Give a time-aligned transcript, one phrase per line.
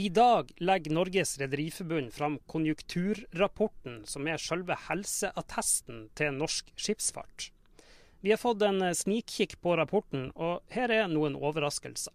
[0.00, 7.50] I dag legger Norges Rederiforbund fram konjunkturrapporten, som er selve helseattesten til norsk skipsfart.
[8.24, 12.14] Vi har fått en snikkikk på rapporten, og her er noen overraskelser.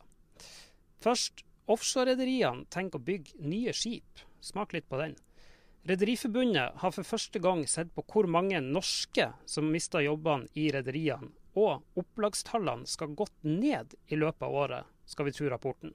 [1.04, 4.24] Først, offshorerederiene tenker å bygge nye skip.
[4.42, 5.14] Smak litt på den.
[5.86, 11.30] Rederiforbundet har for første gang sett på hvor mange norske som mister jobbene i rederiene,
[11.54, 15.94] og opplagstallene skal gått ned i løpet av året, skal vi tro rapporten.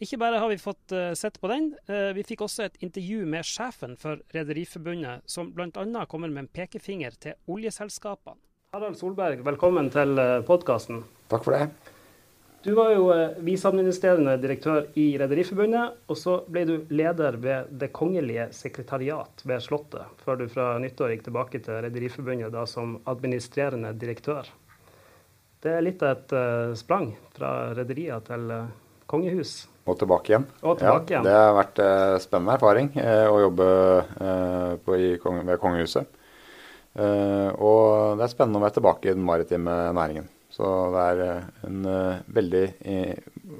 [0.00, 3.26] Ikke bare har vi fått uh, sett på den, uh, vi fikk også et intervju
[3.28, 6.04] med sjefen for Rederiforbundet, som bl.a.
[6.08, 8.40] kommer med en pekefinger til oljeselskapene.
[8.72, 11.02] Harald Solberg, velkommen til uh, eh, podkasten.
[11.28, 11.90] Takk for det.
[12.64, 13.10] Du var jo
[13.44, 20.12] viseadministrerende direktør i Rederiforbundet, og så ble du leder ved Det kongelige sekretariat ved Slottet,
[20.24, 24.48] før du fra nyttår gikk tilbake til Rederiforbundet da som administrerende direktør.
[25.60, 28.52] Det er litt av et sprang fra rederier til
[29.08, 29.69] kongehus.
[29.88, 30.44] Og tilbake igjen.
[30.60, 31.24] Og tilbake igjen.
[31.24, 33.68] Ja, det har vært eh, spennende erfaring eh, å jobbe
[34.20, 36.16] eh, på, kong, ved kongehuset.
[36.90, 40.28] og det er spennende å være tilbake i den maritime næringen.
[40.50, 41.84] Så det er en
[42.34, 42.62] veldig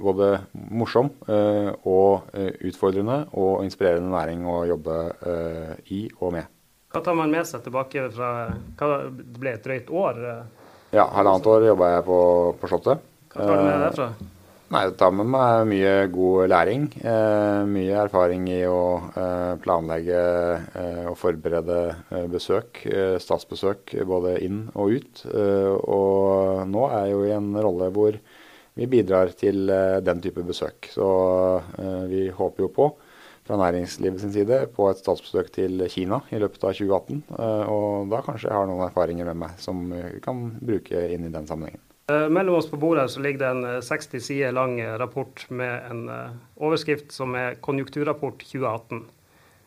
[0.03, 0.31] både
[0.75, 1.13] morsom
[1.87, 2.35] og
[2.67, 4.97] utfordrende og inspirerende næring å jobbe
[5.95, 6.51] i og med.
[6.91, 10.21] Hva tar man med seg tilbake fra hva Det ble et drøyt år?
[10.91, 12.21] Ja, halvannet år jobba jeg på,
[12.59, 13.09] på Slottet.
[13.31, 14.11] Hva tar du med deg derfra?
[14.71, 16.85] Nei, Det tar med meg mye god læring.
[17.03, 18.83] Eh, mye erfaring i å
[19.19, 20.21] eh, planlegge
[20.79, 25.25] eh, og forberede eh, besøk, eh, statsbesøk både inn og ut.
[25.27, 28.21] Eh, og nå er jeg jo i en rolle hvor
[28.79, 29.67] vi bidrar til
[30.07, 30.87] den type besøk.
[30.95, 31.05] Så
[32.09, 32.87] vi håper jo på,
[33.45, 37.25] fra næringslivets side, på et statsbesøk til Kina i løpet av 2018.
[37.75, 41.35] og da kanskje jeg har noen erfaringer med meg som vi kan bruke inn i
[41.35, 41.90] den sammenhengen.
[42.11, 45.47] Eh, mellom oss på bordet så ligger det en 60 eh, sider lang eh, rapport
[45.49, 46.11] med en
[46.57, 49.05] overskrift som er 'Konjunkturrapport 2018'.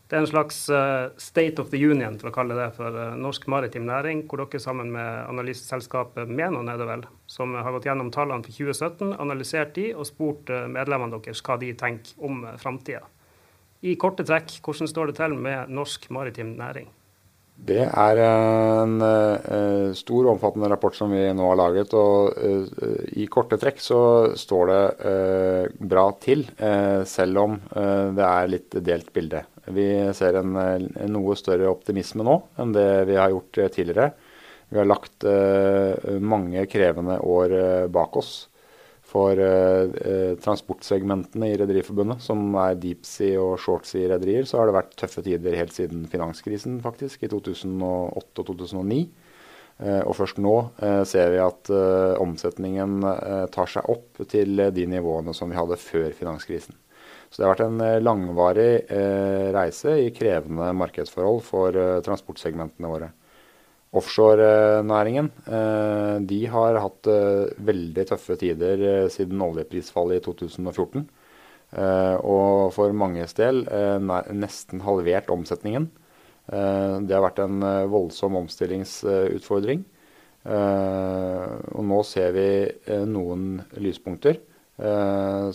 [0.07, 0.69] Det er en slags
[1.17, 4.91] State of the Union, for å kalle det for norsk maritim næring, hvor dere sammen
[4.91, 9.95] med analyseselskapet Menon er det vel, som har gått gjennom tallene for 2017, analysert de
[9.95, 13.07] og spurt medlemmene deres hva de tenker om framtida.
[13.81, 16.91] I korte trekk, hvordan står det til med norsk maritim næring?
[17.53, 21.93] Det er en uh, stor og omfattende rapport som vi nå har laget.
[21.95, 23.99] og uh, I korte trekk så
[24.39, 26.45] står det uh, bra til,
[27.07, 29.43] selv om det er litt delt bilde.
[29.73, 34.09] Vi ser en, en, noe større optimisme nå enn det vi har gjort tidligere.
[34.73, 35.23] Vi har lagt
[36.23, 37.53] mange krevende år
[37.93, 38.33] bak oss
[39.13, 44.95] for eh, eh, transportsegmentene i Rederiforbundet, som er deepsea og shortsea-rederier, så har det vært
[44.97, 49.03] tøffe tider helt siden finanskrisen, faktisk, i 2008 og 2009.
[49.83, 50.53] Eh, og først nå
[50.85, 55.57] eh, ser vi at eh, omsetningen eh, tar seg opp til de nivåene som vi
[55.57, 56.77] hadde før finanskrisen.
[57.29, 58.83] Så det har vært en langvarig
[59.55, 63.07] reise i krevende markedsforhold for transportsegmentene våre.
[63.93, 71.05] Offshorenæringen eh, de har hatt eh, veldig tøffe tider eh, siden oljeprisfallet i 2014.
[71.73, 73.63] Og for manges del
[74.37, 75.87] nesten halvert omsetningen.
[76.45, 79.81] Det har vært en voldsom omstillingsutfordring.
[80.53, 82.45] Og nå ser vi
[83.09, 84.37] noen lyspunkter.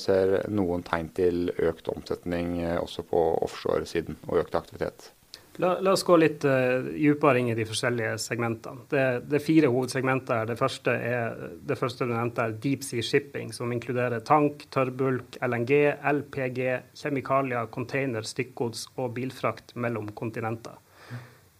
[0.02, 5.12] Ser noen tegn til økt omsetning også på offshoresiden og økt aktivitet.
[5.58, 8.84] La, la, oss gå litt uh, dypere inn i de forskjellige segmentene.
[8.90, 10.44] Det, det er fire hovedsegmenter.
[10.46, 15.40] Det første, er, det første du nevnte er deep sea shipping, som inkluderer tank, tørrbulk,
[15.42, 15.72] LNG,
[16.12, 16.60] LPG,
[17.00, 20.78] kjemikalier, container, stykkgods og bilfrakt mellom kontinenter.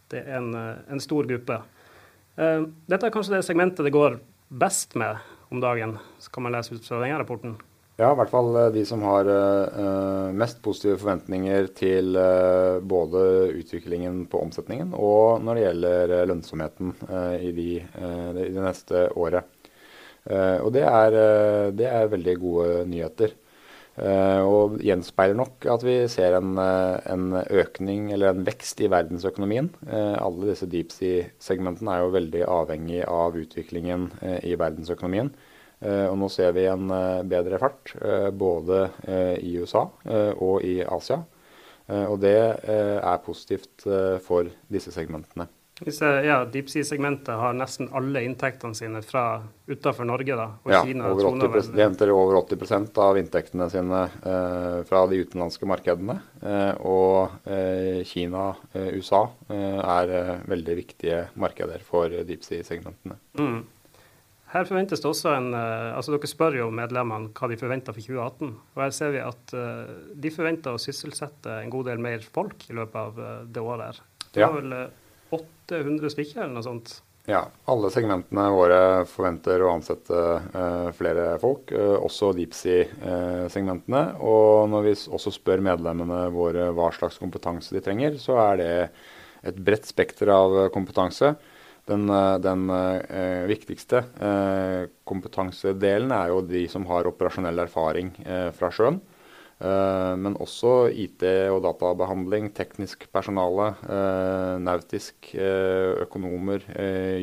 [0.09, 1.59] Det er en, eh, en stor gruppe.
[2.39, 5.19] Uh, dette er kanskje det segmentet det går best med
[5.51, 7.59] om dagen, så kan man lese ut fra denne rapporten.
[7.99, 13.49] Ja, i hvert fall eh, de som har uh, mest positive forventninger til uh, både
[13.59, 19.51] utviklingen på omsetningen og når det gjelder lønnsomheten uh, i, de, i, det neste året.
[20.29, 21.15] og det er,
[21.73, 23.31] det er, veldig gode nyheter.
[24.45, 29.71] og gjenspeiler nok at vi ser en, en, økning eller en vekst i verdensøkonomien.
[29.89, 34.11] alle disse deep sea-segmentene er jo veldig avhengig av utviklingen
[34.45, 35.33] i verdensøkonomien.
[35.81, 38.89] Eh, og nå ser vi en eh, bedre fart eh, både
[39.39, 39.87] i USA
[40.35, 41.23] og i Asia.
[41.89, 43.87] Og det er positivt
[44.21, 45.47] for disse segmentene.
[46.25, 50.35] Ja, Deep Sea-segmentet har nesten alle inntektene sine fra utenfor Norge.
[50.37, 51.13] da, og ja, Kina.
[51.13, 56.19] Over 80 de henter over 80 av inntektene sine eh, fra de utenlandske markedene.
[56.43, 60.15] Eh, og eh, Kina, USA er
[60.51, 63.21] veldig viktige markeder for Deep Sea-segmentene.
[63.39, 63.61] Mm.
[64.49, 68.01] Her forventes det også en uh, altså Dere spør jo medlemmene hva de forventer for
[68.01, 68.55] 2018.
[68.57, 72.65] og Her ser vi at uh, de forventer å sysselsette en god del mer folk
[72.71, 74.01] i løpet av uh, det året.
[74.01, 74.25] her.
[74.33, 74.73] Det var vel
[75.37, 76.95] 800 stykker eller noe sånt?
[77.29, 80.21] Ja, alle segmentene våre forventer å ansette
[80.97, 84.01] flere folk, også Deepsea-segmentene.
[84.25, 88.73] og når vi også spør medlemmene våre hva slags kompetanse de trenger, så er det
[89.53, 91.35] et bredt spekter av kompetanse.
[91.89, 98.51] Den, eh, den eh, viktigste eh, kompetansedelen er jo de som har operasjonell erfaring eh,
[98.57, 98.99] fra sjøen.
[99.59, 101.25] Eh, men også IT-
[101.55, 105.33] og databehandling, teknisk personale, eh, nautisk,
[106.05, 106.67] økonomer,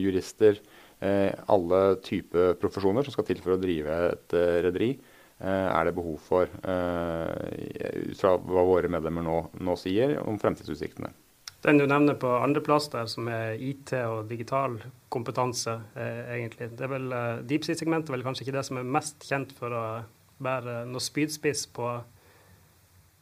[0.02, 0.60] jurister.
[1.06, 4.34] alle typer profesjoner som skal til for å drive et
[4.64, 4.88] rederi,
[5.38, 11.12] er det behov for, ut fra hva våre medlemmer nå, nå sier om fremtidsutsiktene.
[11.66, 14.78] Den du nevner på andreplass der, som er IT og digital
[15.10, 16.70] kompetanse, eh, egentlig.
[16.78, 19.74] Det er vel, eh, Deepsea-segmentet er vel kanskje ikke det som er mest kjent for
[19.74, 19.86] å
[20.46, 21.96] være noe spydspiss på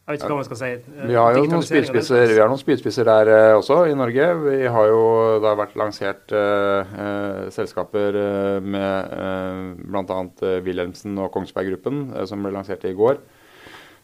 [0.03, 0.69] jeg vet ikke hva man skal si.
[0.75, 4.25] Eh, vi har jo noen spydspisser, vi har noen spydspisser der eh, også i Norge.
[4.43, 5.03] Vi har jo,
[5.39, 10.17] Det har vært lansert eh, selskaper eh, med eh, bl.a.
[10.65, 13.21] Wilhelmsen og Kongsberg Gruppen, eh, som ble lansert i går.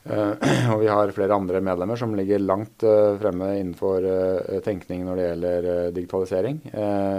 [0.07, 0.31] Uh,
[0.71, 5.19] og vi har flere andre medlemmer som ligger langt uh, fremme innenfor uh, tenkning når
[5.19, 6.61] det gjelder digitalisering.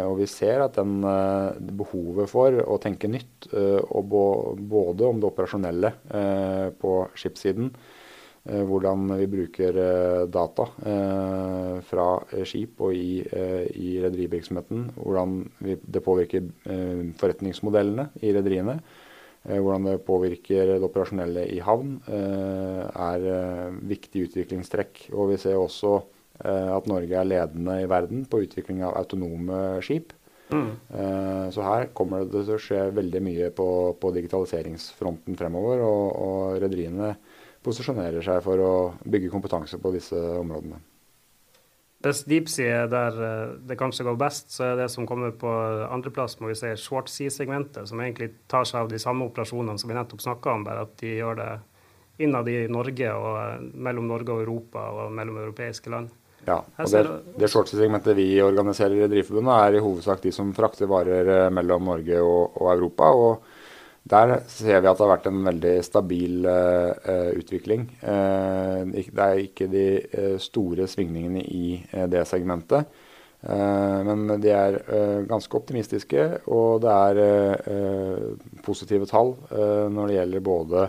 [0.09, 1.01] og vi ser at den,
[1.77, 5.91] behovet for å tenke nytt, både om det operasjonelle
[6.81, 7.71] på skipssiden,
[8.45, 9.79] hvordan vi bruker
[10.33, 10.67] data
[11.87, 12.07] fra
[12.49, 16.49] skip og i, i rederivirksomheten, hvordan det påvirker
[17.21, 18.79] forretningsmodellene i rederiene.
[19.49, 23.27] Eh, hvordan det påvirker det operasjonelle i havn, eh, er
[23.81, 25.05] viktige viktig utviklingstrekk.
[25.15, 26.01] Og vi ser også
[26.41, 30.15] at Norge er ledende i verden på utvikling av autonome skip.
[30.49, 30.71] Mm.
[31.53, 33.67] Så her kommer det til å skje veldig mye på,
[34.01, 35.85] på digitaliseringsfronten fremover.
[35.85, 37.11] Og, og rederiene
[37.61, 38.73] posisjonerer seg for å
[39.05, 40.81] bygge kompetanse på disse områdene.
[42.01, 45.51] Hvis deepsea er der eh, det kanskje går best, så er det som kommer på
[45.93, 49.91] andreplass, må vi si short sea-segmentet, som egentlig tar seg av de samme operasjonene som
[49.91, 51.51] vi nettopp snakka om, bare at de gjør det
[52.25, 56.09] innad i Norge og eh, mellom Norge og Europa og mellom europeiske land.
[56.47, 57.05] Ja, og det,
[57.37, 61.93] det shortsea-segmentet vi organiserer i Rederiforbundet, er i hovedsak de som frakter varer eh, mellom
[61.93, 63.13] Norge og, og Europa.
[63.13, 63.59] og
[64.09, 67.85] der ser vi at det har vært en veldig stabil uh, utvikling.
[68.01, 72.89] Uh, det er ikke de uh, store svingningene i det segmentet.
[73.41, 74.75] men de er
[75.25, 79.33] ganske optimistiske, og det er positive tall
[79.89, 80.83] når det gjelder både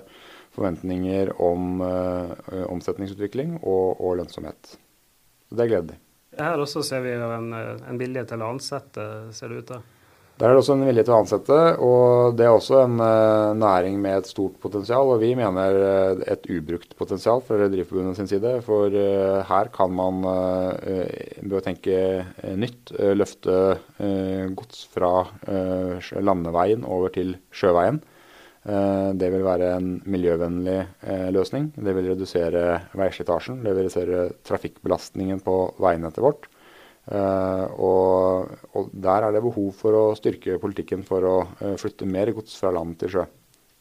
[0.51, 4.73] forventninger om omsetningsutvikling og, og, lønnsomhet.
[5.47, 5.97] Så det er gledelig.
[6.41, 9.87] Her også ser vi en, en vilje til å ansette, ser det ut til.
[10.41, 11.55] Der er det også en vilje til å ansette,
[11.85, 15.11] og det er også en uh, næring med et stort potensial.
[15.13, 18.55] Og vi mener uh, et ubrukt potensial fra Rederiforbundet sin side.
[18.65, 21.93] For uh, her kan man ved å tenke
[22.57, 23.53] nytt løfte
[24.57, 25.11] gods fra
[26.17, 27.99] landeveien over til sjøveien.
[28.61, 30.77] Det vil være en miljøvennlig
[31.33, 31.71] løsning.
[31.73, 32.63] Det vil redusere
[32.97, 33.61] veislitasjen.
[33.61, 36.50] Det vil redusere trafikkbelastningen på veinettet vårt.
[37.09, 42.05] Uh, og, og, der er det behov for å styrke politikken for å uh, flytte
[42.05, 43.23] mer gods fra land til sjø.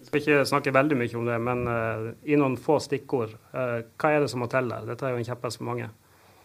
[0.00, 4.12] Jeg skal ikke snakke veldig mye om det, men uh, i noen få stikkord, hva
[4.14, 4.88] er det som må til der?
[4.88, 5.90] Dette er jo en kjepphest for mange.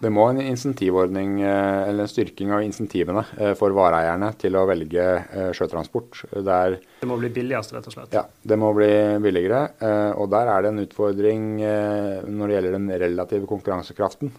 [0.06, 3.24] Det må en insentivordning eller en styrking av insentivene
[3.58, 5.06] for vareeierne til å velge
[5.58, 6.20] sjøtransport.
[6.46, 8.14] Der, det må bli billigst, rett og slett?
[8.14, 8.90] Ja, det må bli
[9.24, 9.64] billigere.
[10.22, 14.34] Og der er det en utfordring når det gjelder den relative konkurransekraften.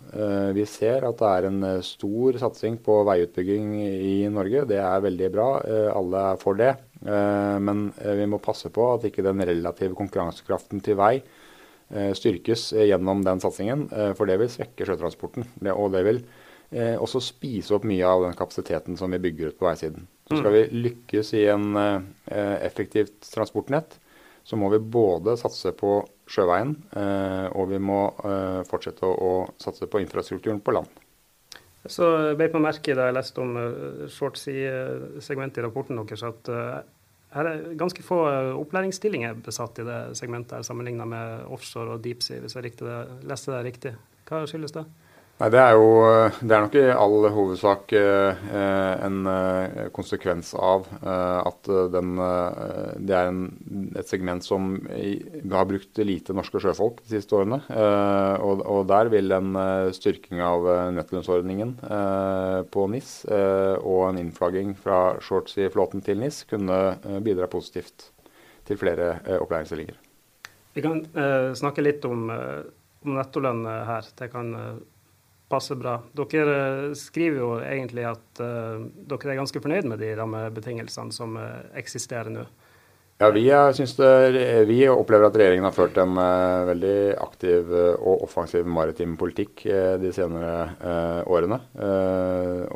[0.54, 4.68] Vi ser at det er en stor satsing på veiutbygging i Norge.
[4.70, 5.48] Det er veldig bra.
[5.96, 6.76] Alle er for det.
[7.02, 11.45] Men vi må passe på at ikke den relative konkurransekraften til vei Eh,
[11.88, 15.46] styrkes gjennom den satsingen, eh, for det vil svekke sjøtransporten.
[15.70, 16.18] og det vil
[16.72, 20.08] eh, også spise opp mye av den kapasiteten som vi bygger ut på veisiden.
[20.26, 20.56] Så skal mm.
[20.56, 21.78] vi lykkes i en
[22.66, 24.00] effektivt transportnett,
[24.42, 26.72] så må vi både satse på sjøveien,
[27.54, 28.00] og vi må
[28.66, 30.90] fortsette å satse på infrastrukturen på land.
[31.86, 33.54] Så beit meg merke i da jeg leste om
[34.10, 36.50] shortsea-segmentet i rapporten deres, at
[37.36, 42.04] her er ganske få eh, opplæringsstillinger besatt i det segmentet her, sammenligna med offshore og
[42.04, 43.92] deep sea, hvis jeg det, leste det riktig.
[44.26, 44.86] Hva skyldes det?
[45.36, 45.88] Nei, Det er jo
[46.48, 48.44] det er nok i all hovedsak eh,
[49.04, 52.14] en eh, konsekvens av eh, at den,
[53.04, 53.42] det er en,
[54.00, 54.78] et segment som
[55.52, 57.60] har brukt lite norske sjøfolk de siste årene.
[57.68, 59.52] Og, og der vil en
[59.94, 60.64] styrking av
[60.96, 61.76] nettolønnsordningen
[62.72, 68.10] på NIS og en innflagging fra shorts i flåten til NIS kunne bidra positivt
[68.66, 69.98] til flere opplæringsstillinger.
[70.76, 71.02] Vi kan
[71.56, 74.12] snakke litt om, om nettolønn her.
[74.16, 74.54] Det kan
[75.48, 75.96] passer bra.
[76.16, 81.38] Dere eh, skriver jo egentlig at uh, dere er ganske fornøyd med de rammebetingelsene som
[81.38, 82.46] uh, eksisterer nå.
[83.18, 88.68] Ja, vi, det, vi, opplever at regjeringen har ført en uh, veldig aktiv og offensiv
[88.68, 89.62] maritim politikk
[90.02, 91.58] de senere årene.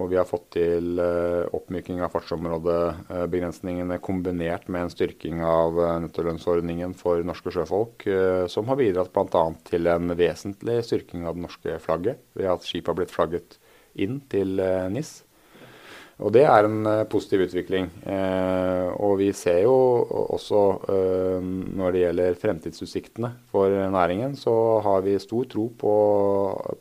[0.00, 7.20] og vi har fått til oppmyking av fartsområdebegrensningene kombinert med en styrking av nettolønnsordningen for
[7.20, 8.09] norske sjøfolk,
[8.49, 9.44] som har bidratt bl.a.
[9.68, 13.61] til en vesentlig styrking av det norske flagget ved at skip har blitt flagget
[13.92, 14.56] inn til
[14.88, 15.18] NIS.
[16.21, 17.87] Og det er en uh, positiv utvikling.
[18.05, 19.75] Uh, og vi ser jo
[20.37, 24.53] også uh, når det gjelder fremtidsutsiktene for næringen, så
[24.85, 25.95] har vi stor tro på,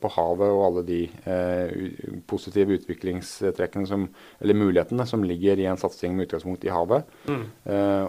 [0.02, 1.00] på havet og alle de
[2.30, 4.08] positive utviklingstrekkene som,
[4.42, 7.08] eller mulighetene som ligger i en satsing med utgangspunkt i havet.
[7.30, 7.44] Mm.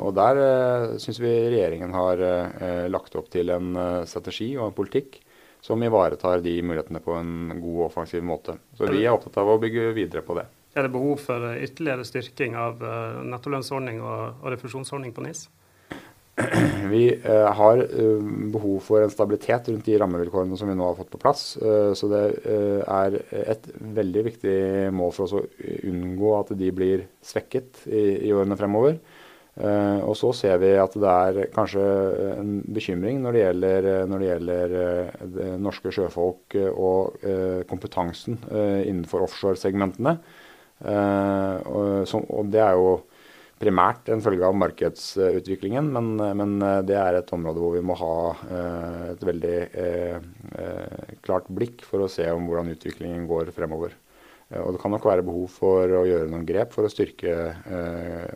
[0.01, 2.23] og der uh, syns vi regjeringen har
[2.91, 3.75] lagt opp til en
[4.09, 5.21] strategi og en politikk
[5.65, 8.57] som ivaretar de mulighetene på en god og offensiv måte.
[8.79, 10.47] Så vi er opptatt av å bygge videre på det.
[10.71, 15.49] Er det behov for ytterligere styrking av eh, nettolønnsordning og, refusjonsordning på NIS?
[16.93, 20.99] Vi eh, har eh, behov for en stabilitet rundt de rammevilkårene som vi nå har
[20.99, 21.43] fått på plass.
[21.99, 22.23] Så det
[22.87, 23.67] er et
[23.99, 24.59] veldig viktig
[24.95, 25.43] mål for oss å
[25.91, 29.01] unngå at de blir svekket i, årene fremover.
[30.07, 31.83] Og så ser vi at det er kanskje
[32.39, 34.77] en bekymring når det gjelder, når det gjelder
[35.35, 37.27] det norske sjøfolk og
[37.69, 40.15] kompetansen innenfor offshoresegmentene.
[40.81, 42.93] Eh, og, og, det er jo
[43.61, 46.55] primært en følge av markedsutviklingen, men, men,
[46.89, 48.15] det er et område hvor vi må ha
[48.49, 53.97] eh, et veldig eh, klart blikk for å se om hvordan utviklingen går fremover.
[54.51, 57.37] Og Det kan nok være behov for å gjøre noen grep for å styrke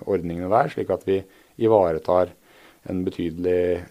[0.07, 1.17] ordningene der, slik at vi
[1.59, 2.31] ivaretar
[2.87, 3.83] en betydelig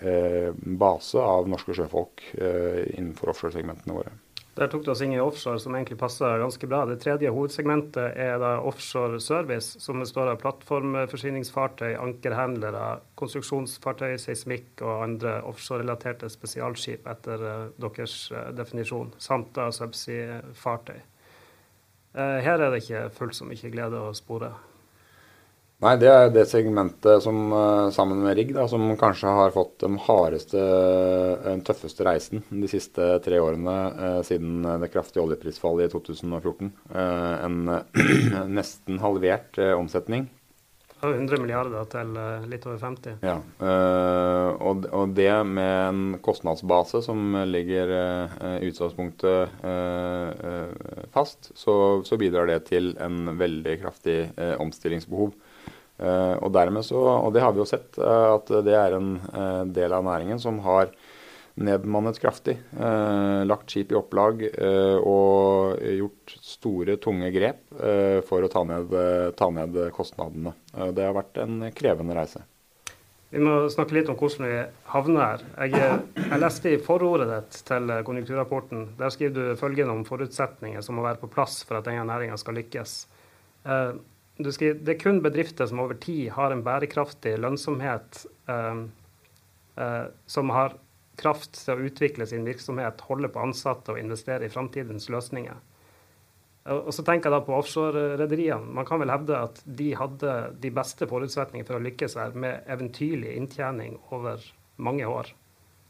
[0.80, 4.16] base av norske sjøfolk innenfor offshoresegmentene våre.
[4.54, 6.84] Der tok du oss inn i offshore, som egentlig passer ganske bra.
[6.86, 12.84] Det tredje hovedsegmentet er da offshore service, som består av plattformforsyningsfartøy, ankerhandlere,
[13.18, 21.02] konstruksjonsfartøy, seismikk og andre offshore-relaterte spesialskip etter uh, deres uh, definisjon, samt da subsea-fartøy.
[22.14, 24.54] Uh, her er det ikke fullt så mye glede å spore.
[25.84, 29.82] Nei, det er det segmentet som eh, sammen med rigg da, som kanskje har fått
[29.84, 30.62] den hardeste,
[31.44, 36.72] den tøffeste reisen de siste tre årene eh, siden det kraftige oljeprisfallet i 2014.
[36.94, 37.60] Eh, en
[38.60, 40.30] nesten halvert eh, omsetning.
[41.04, 43.18] 100 milliarder til eh, litt over 50.
[43.28, 43.36] Ja,
[43.68, 47.92] eh, og, og, det med en kostnadsbase som ligger
[48.62, 49.60] i utgangspunktet
[51.12, 51.76] fast, så,
[52.08, 54.18] så, bidrar det til en veldig kraftig
[54.64, 55.36] omstillingsbehov.
[56.02, 59.18] Eh, og dermed så, og det har vi jo sett, eh, at det er en
[59.30, 60.94] eh, del av næringen som har
[61.54, 62.56] nedmannet kraftig.
[63.46, 64.40] lagt skip i opplag
[65.06, 67.76] og gjort store, tunge grep
[68.26, 68.96] for å ta ned,
[69.38, 70.56] ta ned kostnadene.
[70.98, 72.42] det har vært en krevende reise.
[73.30, 74.58] Vi må snakke litt om hvordan vi
[74.96, 75.46] havner her.
[75.68, 78.88] Jeg, jeg, leste i forordet ditt til konjunkturrapporten.
[78.98, 82.42] Der skriver du følgende om forutsetninger som må være på plass for at denne næringa
[82.42, 82.98] skal lykkes.
[84.34, 88.80] Skriver, det er kun bedrifter som over tid har en bærekraftig lønnsomhet, eh,
[89.78, 90.80] eh, som har
[91.22, 95.62] kraft til å utvikle sin virksomhet, holde på ansatte og investere i framtidens løsninger.
[96.72, 98.72] Og så tenker jeg da på offshore-rederiene.
[98.72, 102.64] Man kan vel hevde at de hadde de beste forutsetningene for å lykkes her, med
[102.72, 104.40] eventyrlig inntjening over
[104.80, 105.34] mange år.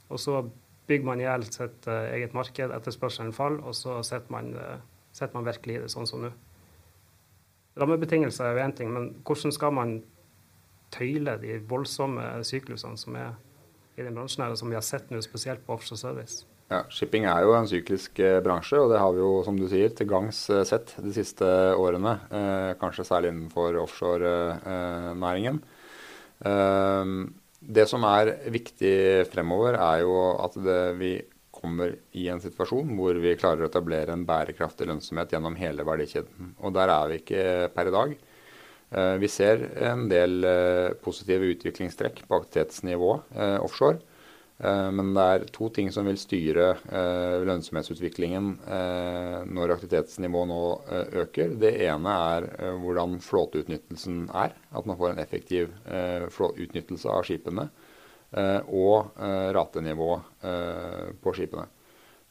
[0.10, 0.42] Og så
[0.90, 5.30] bygger man i hjel sitt uh, eget marked, etterspørselen faller, og så setter man, uh,
[5.36, 6.34] man virkelig i det sånn som nå.
[7.80, 9.98] Rammebetingelser er jo én ting, men hvordan skal man
[10.94, 13.34] tøyle de voldsomme syklusene som er
[13.98, 16.44] i den bransjen her, og som vi har sett nå, spesielt på offshore service?
[16.72, 19.68] Ja, Shipping er jo en syklisk eh, bransje, og det har vi jo som du
[19.70, 21.46] sier, til gangs eh, sett de siste
[21.78, 22.16] årene.
[22.34, 25.60] Eh, kanskje særlig innenfor offshorenæringen.
[26.42, 27.14] Eh, eh,
[27.64, 28.96] det som er viktig
[29.32, 31.14] fremover, er jo at det, vi
[31.64, 36.54] kommer i en situasjon hvor vi klarer å etablere en bærekraftig lønnsomhet gjennom hele verdikjeden.
[36.60, 37.44] Og der er vi ikke
[37.74, 38.16] per i dag.
[38.94, 44.02] Eh, vi ser en del eh, positive utviklingstrekk på aktivitetsnivå eh, offshore.
[44.64, 46.68] Men det er to ting som vil styre
[47.44, 48.52] lønnsomhetsutviklingen
[49.58, 50.60] når aktivitetsnivået nå
[51.24, 51.56] øker.
[51.60, 52.46] Det ene er
[52.80, 54.54] hvordan flåteutnyttelsen er.
[54.72, 57.66] At man får en effektiv utnyttelse av skipene.
[58.34, 59.14] Og
[59.54, 60.44] ratenivået
[61.22, 61.68] på skipene.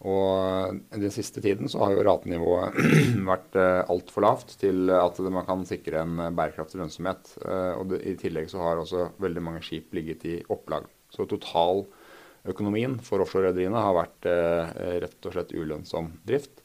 [0.03, 2.79] Og Den siste tiden så har jo ratenivået
[3.31, 7.37] vært eh, altfor lavt til at man kan sikre en bærekraftig lønnsomhet.
[7.47, 10.89] Eh, og I tillegg så har også veldig mange skip ligget i opplag.
[11.13, 14.75] Så totaløkonomien for offshorerederiene har vært eh,
[15.07, 16.65] rett og slett ulønnsom drift.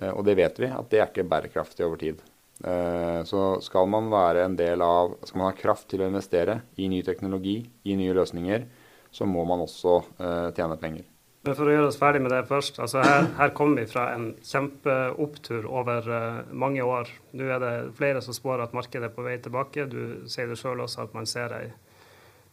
[0.00, 2.24] Eh, og det vet vi at det er ikke bærekraftig over tid.
[2.64, 6.60] Eh, så skal man være en del av, skal man ha kraft til å investere
[6.76, 8.66] i ny teknologi, i nye løsninger,
[9.10, 11.06] så må man også eh, tjene penger.
[11.48, 12.82] Men for å gjøre oss ferdig med det først.
[12.84, 17.08] altså Her, her kommer vi fra en kjempeopptur over uh, mange år.
[17.32, 19.86] Nå er det flere som spår at markedet er på vei tilbake.
[19.88, 21.62] Du sier det sjøl også at man ser ei,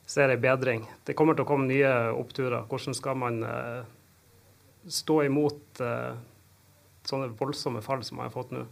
[0.08, 0.88] ser ei, bedring.
[1.04, 2.64] Det kommer til å komme nye oppturer.
[2.72, 3.44] Hvordan skal man
[4.88, 5.84] stå imot
[7.12, 8.64] sånne voldsomme fall som man har fått nå?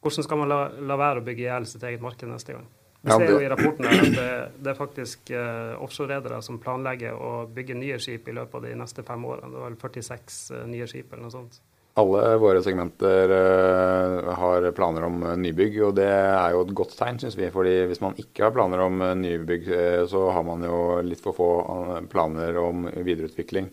[0.00, 2.68] Hvordan skal man la, la være å bygge i hjel sitt eget marked neste gang?
[3.00, 4.30] Vi ser jo i rapporten at det,
[4.60, 8.74] det er faktisk uh, offshoreredere som planlegger å bygge nye skip i løpet av de
[8.76, 9.48] neste fem årene.
[9.48, 11.60] Det var vel 46 uh, nye skip eller noe sånt.
[12.00, 17.22] Alle våre segmenter uh, har planer om nybygg, og det er jo et godt tegn,
[17.24, 17.48] syns vi.
[17.52, 19.72] fordi hvis man ikke har planer om nybygg,
[20.12, 21.50] så har man jo litt for få
[22.12, 23.72] planer om videreutvikling.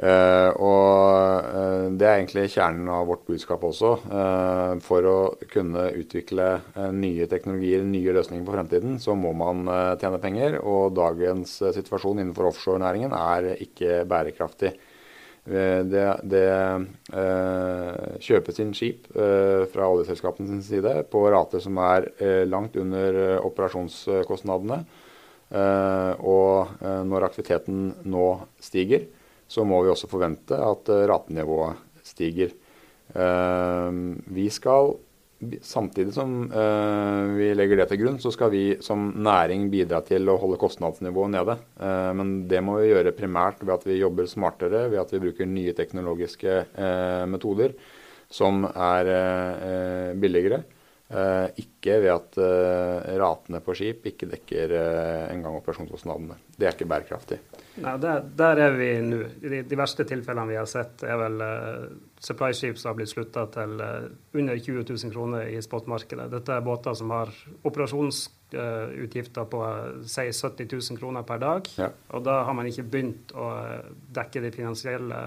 [0.00, 3.90] Uh, og uh, Det er egentlig kjernen av vårt budskap også.
[4.08, 5.16] Uh, for å
[5.52, 6.46] kunne utvikle
[6.96, 9.68] nye teknologier, nye løsninger på fremtiden, så må man
[10.00, 10.56] tjene penger.
[10.64, 14.72] Og dagens situasjon innenfor offshorenæringen er ikke bærekraftig.
[15.50, 16.48] Det, det
[18.22, 22.06] kjøpes inn skip fra oljeselskapenes side på rater som er
[22.46, 24.82] langt under operasjonskostnadene.
[26.20, 28.28] og når aktiviteten nå
[28.62, 29.08] stiger,
[29.50, 32.52] så må vi også forvente at eh, ratenivået stiger.
[33.14, 34.02] Eh,
[34.36, 34.96] vi skal,
[35.64, 40.28] Samtidig som eh, vi legger det til grunn, så skal vi som næring bidra til
[40.28, 41.54] å holde kostnadsnivået nede.
[42.12, 45.48] Men det må vi gjøre primært ved at vi jobber smartere, ved at vi bruker
[45.48, 46.58] nye teknologiske
[47.32, 47.72] metoder
[48.28, 49.08] som er
[50.20, 50.60] billigere.
[51.10, 52.36] Ikke ved at
[53.18, 54.74] ratene på skip ikke dekker
[55.32, 56.36] engang operasjonskostnadene.
[56.54, 57.40] Det er ikke bærekraftig.
[57.80, 59.18] Nei, der, der, er vi nå.
[59.42, 61.42] De, de, verste tilfellene vi har sett, er vel
[62.22, 66.28] supply ships som har blitt slutta til under 20 000 kroner i spotmarkedet.
[66.30, 67.34] Dette er båter som har
[67.66, 69.66] operasjonsutgifter på
[70.06, 71.70] si 70 000 kroner per dag.
[71.80, 71.90] Ja.
[72.14, 73.50] Og da har man ikke begynt å
[74.14, 75.20] dekke de finansielle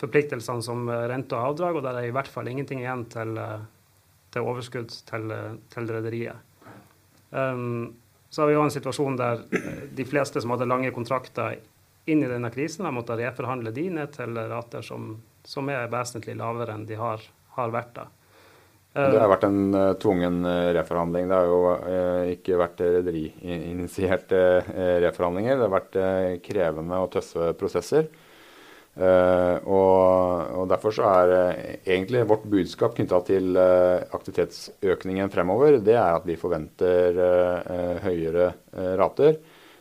[0.00, 3.36] forpliktelsene som rente og avdrag, og der er i hvert fall ingenting igjen til,
[4.30, 5.34] til overskudd til,
[5.72, 6.46] til rederiet.
[7.30, 7.96] Um,
[8.30, 11.58] så har vi jo en situasjon der eh, de fleste som hadde lange kontrakter
[12.10, 15.12] inn i denne krisen, har måttet reforhandle de ned til rater som,
[15.46, 17.22] som er vesentlig lavere enn de har,
[17.56, 18.06] har vært da.
[18.90, 21.28] Det har vært en uh, tvungen uh, reforhandling.
[21.30, 24.40] Det har jo uh, ikke vært rederiinitierte
[25.04, 25.60] reforhandlinger.
[25.60, 26.00] Det har vært
[26.42, 28.08] krevende og tøffe prosesser.
[29.00, 35.78] Uh, og, og, Derfor så er uh, egentlig vårt budskap knytta til uh, aktivitetsøkningen fremover,
[35.80, 37.16] det er at vi forventer
[38.04, 38.52] høyere
[39.00, 39.40] rater.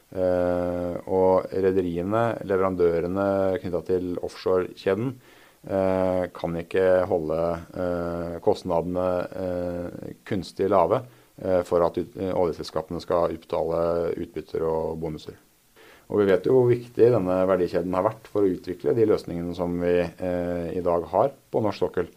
[0.09, 3.25] og rederiene, leverandørene
[3.61, 5.11] knytta til offshorekjeden,
[6.33, 7.41] kan ikke holde
[8.41, 9.05] kostnadene
[10.25, 11.03] kunstig lave
[11.69, 12.01] for at
[12.31, 13.83] oljeselskapene skal utbetale
[14.17, 15.37] utbytter og bonuser.
[16.09, 19.53] Og vi vet jo hvor viktig denne verdikjeden har vært for å utvikle de løsningene
[19.57, 22.09] som vi eh, i dag har på norsk sokkel.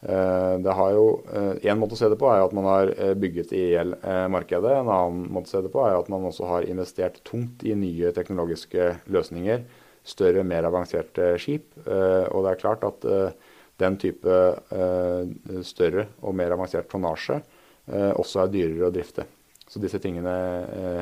[0.00, 2.92] Eh, det har jo, eh, En måte å se det på er at man har
[2.94, 3.94] eh, bygget i hjel
[4.30, 4.70] markedet.
[4.76, 7.74] En annen måte å se det på er at man også har investert tungt i
[7.74, 9.64] nye teknologiske løsninger.
[10.06, 11.72] Større, mer avanserte skip.
[11.82, 13.02] Og det er klart at
[13.82, 14.36] den type
[15.66, 17.40] større og mer avansert tonnasje
[18.14, 19.24] også er dyrere å drifte.
[19.66, 20.30] Så disse tingene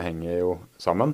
[0.00, 1.12] henger jo sammen.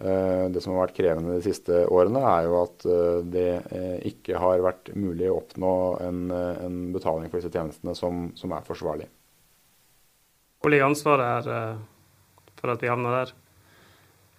[0.00, 3.96] Eh, det som har vært krevende de siste årene, er jo at eh, det eh,
[4.08, 8.64] ikke har vært mulig å oppnå en, en betaling for disse tjenestene som, som er
[8.64, 9.10] forsvarlig.
[10.60, 11.76] Hvor ligger ansvaret her
[12.60, 13.34] for at vi havna der?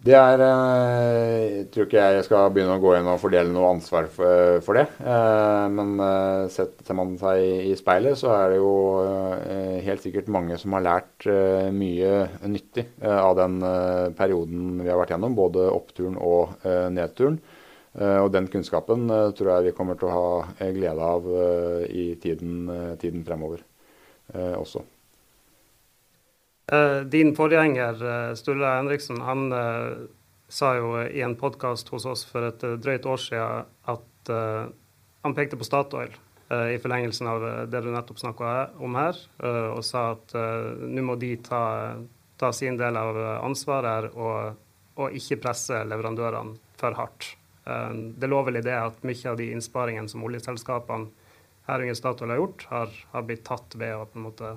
[0.01, 3.69] Det er eh, Jeg tror ikke jeg skal begynne å gå inn og fordele noe
[3.75, 4.87] ansvar for, det.
[4.97, 8.71] Eh, men eh, setter man seg i speilet, så er det jo
[9.85, 11.27] helt sikkert mange som har lært
[11.75, 12.11] mye
[12.49, 13.59] nyttig av den
[14.17, 15.35] perioden vi har vært gjennom.
[15.37, 16.55] Både oppturen og
[16.93, 17.37] nedturen.
[17.97, 21.27] Og den kunnskapen tror jeg vi kommer til å ha glede av
[21.89, 22.69] i tiden,
[23.01, 23.65] tiden fremover
[24.55, 24.85] også.
[26.71, 29.97] Eh, din forgjenger, eh, Sturla Henriksen, han eh,
[30.47, 34.31] sa jo i en podkast hos oss for et drøyt år siden at
[35.23, 36.11] han pekte på Statoil
[36.51, 38.49] i forlengelsen av det du nettopp snakka
[38.83, 39.17] om her,
[39.71, 41.61] og sa at nå må de ta,
[42.37, 44.59] ta, sin del av ansvaret her og,
[44.99, 47.31] og, ikke presse leverandørene for hardt.
[47.65, 51.09] det lå vel i det at mye av de innsparingene som oljeselskapene
[51.71, 54.53] herunder Statoil har gjort, har, har, blitt tatt ved å på en måte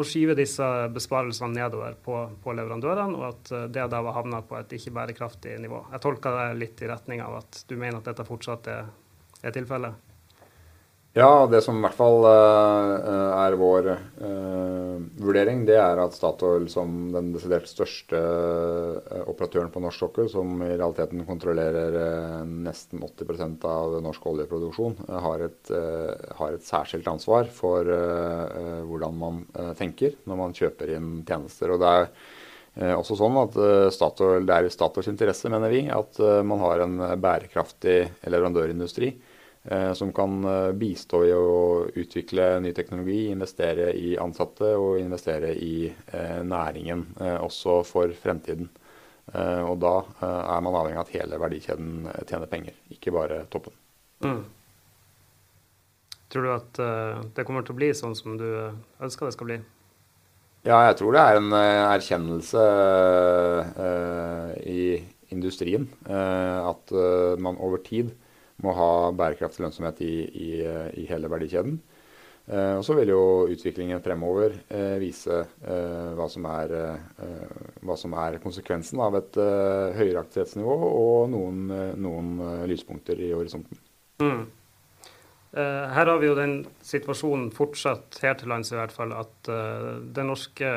[0.00, 4.42] å skyve disse besparelsene nedover på, på, leverandørene, og at eh, det da var havna
[4.46, 5.84] på et ikke bærekraftig nivå.
[5.94, 8.88] Jeg tolker det litt i retning av at du mener at dette fortsatt er,
[9.42, 10.09] er tilfellet?
[11.12, 16.68] Ja, det som i hvert fall uh, er vår uh, vurdering, det er at Statoil
[16.70, 18.18] som den desidert største
[19.24, 21.96] operatøren på norsk sokkel, som i realiteten kontrollerer
[22.46, 24.94] nesten 80% av norsk oljeproduksjon,
[25.24, 25.72] har et,
[26.38, 27.90] har, et, særskilt ansvar for
[28.86, 29.42] hvordan man
[29.78, 31.74] tenker når man kjøper inn tjenester.
[31.74, 31.90] Og det
[32.86, 33.58] er også sånn at
[33.96, 37.98] Statoil, Det er i Statoils interesse, mener vi, at man har en bærekraftig
[38.30, 39.29] leverandørindustri Eh,
[39.94, 45.90] som kan eh, bistå i å utvikle ny teknologi, investere i ansatte og investere i
[45.90, 48.70] eh, næringen også for fremtiden.
[49.30, 49.92] Og da
[50.26, 53.76] er man avhengig av at hele verdikjeden tjener penger, ikke bare toppen.
[54.26, 54.40] Mm.
[56.32, 56.80] Tror du at
[57.36, 58.48] det kommer til å bli sånn som du
[58.98, 59.58] ønsker det skal bli?
[60.66, 62.64] Ja, jeg tror det er en erkjennelse
[64.66, 64.88] i
[65.30, 66.96] industrien at
[67.38, 68.10] man over tid
[68.64, 70.50] må ha bærekraftig lønnsomhet i, i,
[71.02, 71.80] i hele verdikjeden.
[72.50, 77.96] Eh, og Så vil jo utviklingen fremover eh, vise eh, hva, som er, eh, hva,
[78.00, 82.32] som er, konsekvensen av et eh, høyere aktivitetsnivå og noen, eh, noen
[82.70, 83.86] lyspunkter i horisonten.
[84.20, 84.48] Mm.
[85.56, 86.52] her har vi jo den
[86.84, 90.68] situasjonen fortsatt her til lands i hvert fall, at den norske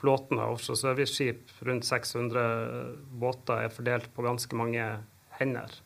[0.00, 2.46] flåten av offshore serviceskip, rundt 600
[3.20, 4.88] båter, er fordelt på ganske mange
[5.36, 5.76] hender.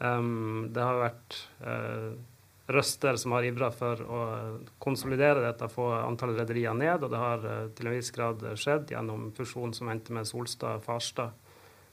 [0.00, 2.16] Um, det har vært uh,
[2.72, 4.20] røster som har ivra for å
[4.80, 8.94] konsolidere dette, få antallet rederier ned, og det har uh, til en viss grad skjedd
[8.94, 11.36] gjennom fusjonen som endte med Solstad og Farstad.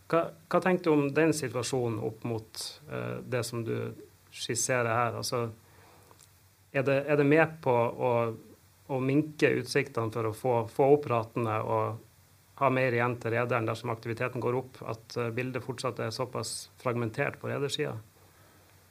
[0.08, 3.76] Hva, hva tenker du om den situasjonen opp mot uh, det som du
[4.32, 5.20] skisserer her?
[5.20, 5.50] Altså,
[6.72, 8.14] er, det, er det med på å,
[8.88, 12.07] å minke utsiktene for å få, få opp ratene og
[12.58, 16.70] ha mer igjen til rederen dersom aktiviteten går opp, at eh, bildet fortsatt er såpass
[16.82, 17.98] fragmentert på redersida?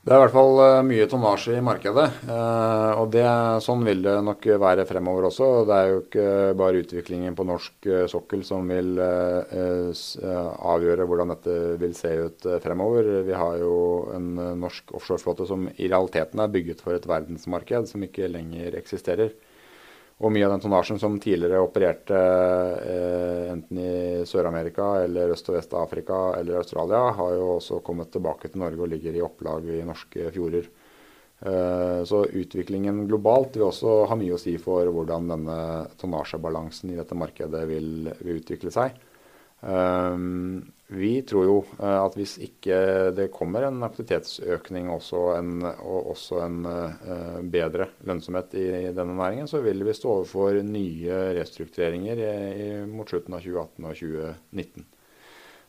[0.06, 2.04] Det er i hvert fall eh, mye tonnasje i markedet.
[2.30, 3.24] Eh, og det,
[3.64, 5.48] Sånn vil det nok være fremover også.
[5.66, 6.28] Det er jo ikke
[6.62, 13.10] bare utviklingen på norsk sokkel som vil avgjøre hvordan dette vil se ut fremover.
[13.26, 13.74] Vi har jo
[14.14, 14.30] en
[14.62, 19.34] norsk offshoreflåte som i realiteten er bygget for et verdensmarked som ikke lenger eksisterer.
[20.16, 25.58] Og mye av den tonnasjen som tidligere opererte eh, enten i Sør-Amerika eller Øst- og
[25.58, 29.82] Vest-Afrika eller Australia, har jo også kommet tilbake til Norge og ligger i opplag i
[29.84, 30.70] norske fjorder.
[31.40, 35.58] Eh, så utviklingen globalt vil også ha mye å si for hvordan denne
[36.00, 38.96] tonnasjebalansen i dette markedet vil, vil utvikle seg.
[39.60, 42.76] Um, vi tror jo uh, at hvis ikke
[43.16, 49.50] det kommer en aktivitetsøkning også en, og også en uh, bedre lønnsomhet i, denne næringen,
[49.50, 54.86] så vil vi stå overfor nye restruktureringer mot slutten av 2018 og 2019.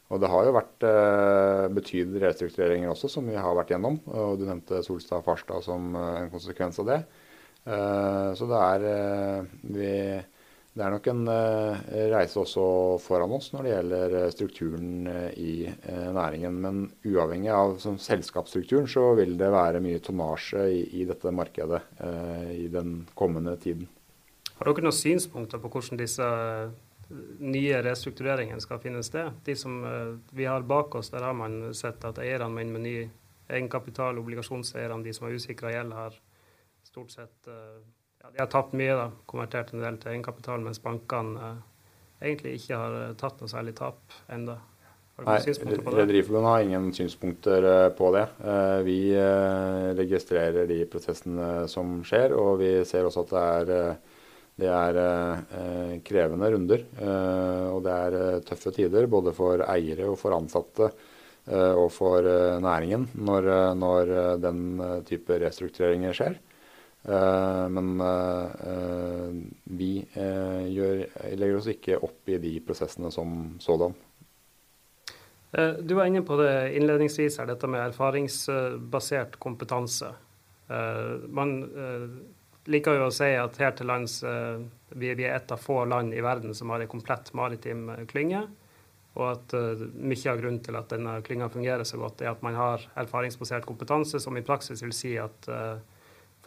[0.07, 3.97] Og det har jo vært uh, betydelige restruktureringer også, som vi har vært gjennom.
[4.13, 7.01] og Du nevnte Solstad og Farstad som en konsekvens av det.
[7.67, 9.89] så det er vi
[10.77, 11.77] det er nok en uh,
[12.13, 12.63] reise også
[13.01, 15.65] foran oss når det gjelder eh, strukturen uh, i
[16.13, 16.59] næringen.
[16.61, 21.81] Men uavhengig av selskapsstrukturen så vil det være mye tonnasje i, i dette markedet
[22.53, 23.87] i den kommende tiden.
[24.57, 26.27] Har dere noen synspunkter på hvordan disse
[27.41, 29.41] nye restruktureringene skal finne sted?
[29.45, 29.79] De som
[30.35, 32.95] vi har bak oss, der har man sett at eierne må inn med ny
[33.47, 34.19] egenkapital.
[34.21, 36.17] Obligasjonseierne, de som har usikra gjeld, har
[36.89, 37.53] stort sett
[38.27, 41.57] ja, de har tapt mye, da, konvertert en del til egenkapital, mens bankene eh,
[42.23, 44.57] egentlig ikke har eh, tatt noe særlig tap ennå.
[45.25, 48.27] Nei, Rederiforbundet har ingen synspunkter eh, på det.
[48.45, 48.99] Eh, vi
[49.97, 53.97] registrerer de prosessene som skjer, og vi ser også at det er,
[54.57, 56.85] det er krevende runder.
[57.73, 60.91] Og det er tøffe tider både for eiere og for ansatte
[61.47, 62.25] og for
[62.59, 63.45] næringen når,
[63.79, 64.09] når
[64.43, 66.35] den type restruktureringer skjer.
[67.07, 69.29] Eh, men eh,
[69.63, 71.03] vi eh, gjør,
[71.39, 73.95] legger oss ikke opp i de prosessene som sådan.
[75.57, 80.09] Du var inne på det innledningsvis her, dette med erfaringsbasert kompetanse.
[81.33, 81.53] Man
[82.67, 84.17] liker jo å si at her til lands
[84.91, 88.43] vi er et av få land i verden som har en komplett maritim klynge.
[89.15, 89.55] og at
[89.95, 93.65] mye av grunnen til at denne klynga fungerer så godt, er at man har erfaringsbasert
[93.65, 95.47] kompetanse, som i praksis vil si at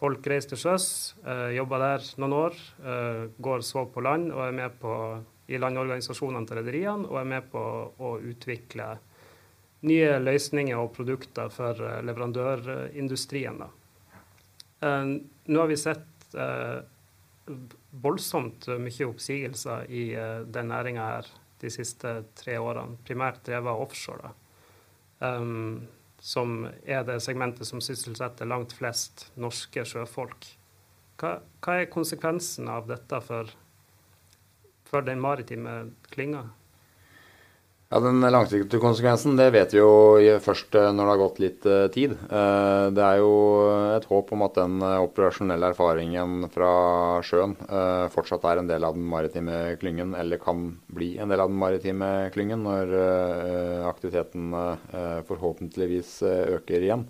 [0.01, 0.87] folk reiser til sjøs,
[1.25, 2.57] uh, jobber der noen år,
[3.37, 4.95] går så på land og er med på
[5.51, 7.61] i landorganisasjonene til rederiene, og er med på
[8.01, 8.87] å utvikle
[9.85, 13.59] nye løsninger og produkter for leverandørindustrien.
[14.81, 16.37] Nå har vi sett
[18.05, 20.05] voldsomt mye oppsigelser i
[20.53, 24.33] den næringa her de siste tre årene, primært drevet offshore.
[25.21, 25.83] Um,
[26.21, 30.45] som er det segmentet som sysselsetter langt flest norske sjøfolk.
[31.21, 33.49] Hva, hva er konsekvensen av dette for,
[34.85, 36.45] for den maritime klynga?
[37.91, 41.65] Ja, Den langsiktige konsekvensen det vet vi jo først eh, når det har gått litt
[41.67, 42.13] eh, tid.
[42.15, 43.33] Eh, det er jo
[43.97, 46.69] et håp om at den operasjonelle erfaringen fra
[47.27, 47.57] sjøen
[48.13, 51.59] fortsatt er en del av den maritime klyngen, eller kan bli en del av den
[51.59, 52.95] maritime klyngen når
[53.89, 54.55] aktiviteten
[55.27, 57.05] forhåpentligvis øker igjen.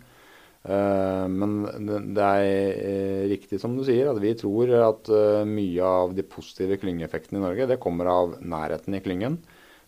[0.65, 1.56] Men
[2.17, 5.13] det er riktig som du sier, at vi tror at
[5.46, 9.44] mye av de positive klyngeeffektene i Norge det kommer av nærheten i klyngen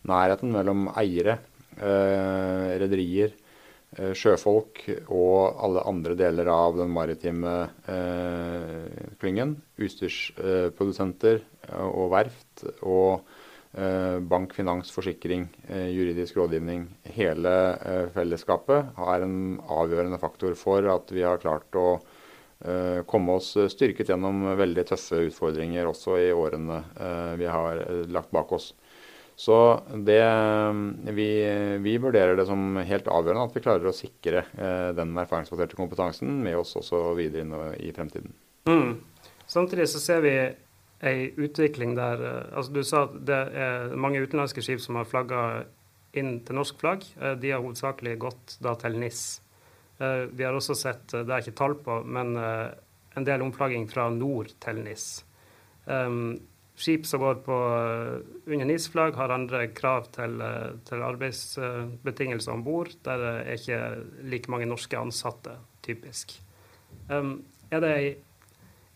[0.10, 1.38] nærheten mellom eiere,
[1.78, 3.34] eh, rederier,
[3.98, 7.54] eh, sjøfolk og alle andre deler av den maritime
[7.88, 9.56] eh, klyngen.
[9.80, 13.24] Utstyrsprodusenter eh, og verft og
[13.78, 16.88] eh, bank, finans, forsikring, eh, juridisk rådgivning.
[17.16, 17.56] Hele
[18.16, 21.88] fellesskapet har en avgjørende faktor for at vi har klart å
[23.12, 26.78] komme oss styrket gjennom veldig tøffe utfordringer også i årene
[27.36, 28.70] vi har lagt bak oss.
[29.36, 29.58] Så
[30.06, 30.22] det,
[31.18, 31.30] vi,
[31.82, 36.36] vi, vurderer det som helt avgjørende at vi klarer å sikre eh, den erfaringsbaserte kompetansen
[36.46, 38.36] med oss også videre inn i fremtiden.
[38.70, 39.02] Mm.
[39.50, 40.36] Samtidig så ser vi
[41.04, 45.10] ei utvikling der eh, altså Du sa at det er mange utenlandske skip som har
[45.10, 45.42] flagga
[46.18, 47.06] inn til norsk flagg.
[47.20, 49.24] Eh, de har hovedsakelig gått da til NIS.
[50.00, 54.08] Eh, vi har også sett, det er ikke tall på, men en del omflagging fra
[54.14, 55.08] nord til NIS.
[56.76, 62.64] Skip som går på eh, under NIS-flagg, har andre krav til, eh, til arbeidsbetingelser om
[62.66, 62.90] bord.
[63.06, 63.78] Der er ikke
[64.26, 65.52] like mange norske ansatte,
[65.86, 66.42] typisk.
[67.10, 68.18] Um, er, det,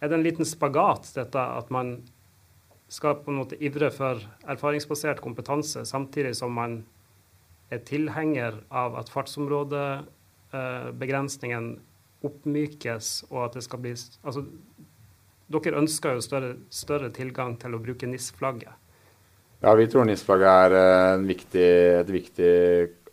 [0.01, 2.03] er, det, en liten spagat, dette at man
[2.89, 4.15] skal på en måte ivre for
[4.47, 6.85] erfaringsbasert kompetanse, samtidig som man
[7.69, 11.79] er tilhenger av at fartsområdebegrensningen
[12.25, 14.41] oppmykes, og at det skal bli altså,
[15.47, 18.75] dere ønsker jo større, større tilgang til å bruke NIS-flagget.
[19.63, 21.69] Ja, vi tror NIS-flagget er eh, viktig,
[22.11, 22.57] viktig,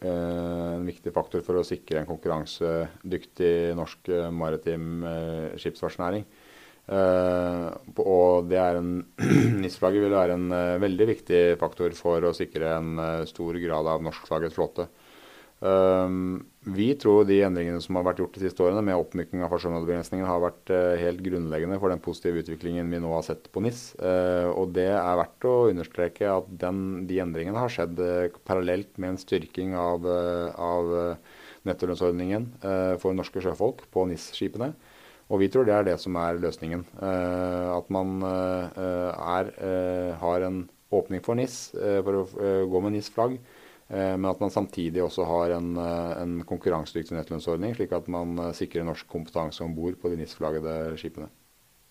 [0.05, 5.07] eh, en viktig faktor for å sikre en konkurransedyktig norsk eh, maritim
[5.61, 6.27] skipsfartsnæring.
[6.85, 8.51] Og
[9.63, 14.53] NIS-flagget vil være en veldig viktig faktor for å sikre en stor grad av norskflagget
[14.53, 14.85] flåte.
[15.65, 19.49] Um, vi tror de endringene som har vært gjort de siste årene med oppmyking av
[19.53, 23.63] fartsområdebegrensningen har vært uh, helt grunnleggende for den positive utviklingen vi nå har sett på
[23.65, 23.87] NIS.
[23.97, 28.93] Uh, og det er verdt å understreke at den, de endringene har skjedd uh, parallelt
[29.01, 30.93] med en styrking av, av
[31.65, 32.51] nettolønnsordningen
[33.01, 34.75] for norske sjøfolk på NIS-skipene.
[35.33, 36.85] Og vi tror det er det som er løsningen.
[37.01, 39.49] at man er,
[40.21, 40.59] har en
[40.93, 42.25] åpning for NIS, for å
[42.69, 43.54] gå med NIS-flagg Eh,
[43.95, 48.55] men at man samtidig også har en, eh, en konkurransedyktig nettlønnsordning, slik at man eh,
[48.57, 51.29] sikrer norsk kompetanse om bord på de NIS-flaggede skipene.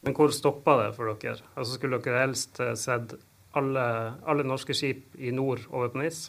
[0.04, 1.40] Men hvor stoppa det for dere?
[1.56, 3.14] Altså Skulle dere helst sett
[3.56, 3.86] alle,
[4.28, 6.26] alle, norske skip i nord over på NIS?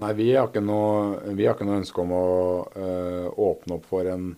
[0.00, 2.28] Nei, vi har ikke noe, har ikke noe ønske om å
[2.70, 4.30] øh, åpne opp for en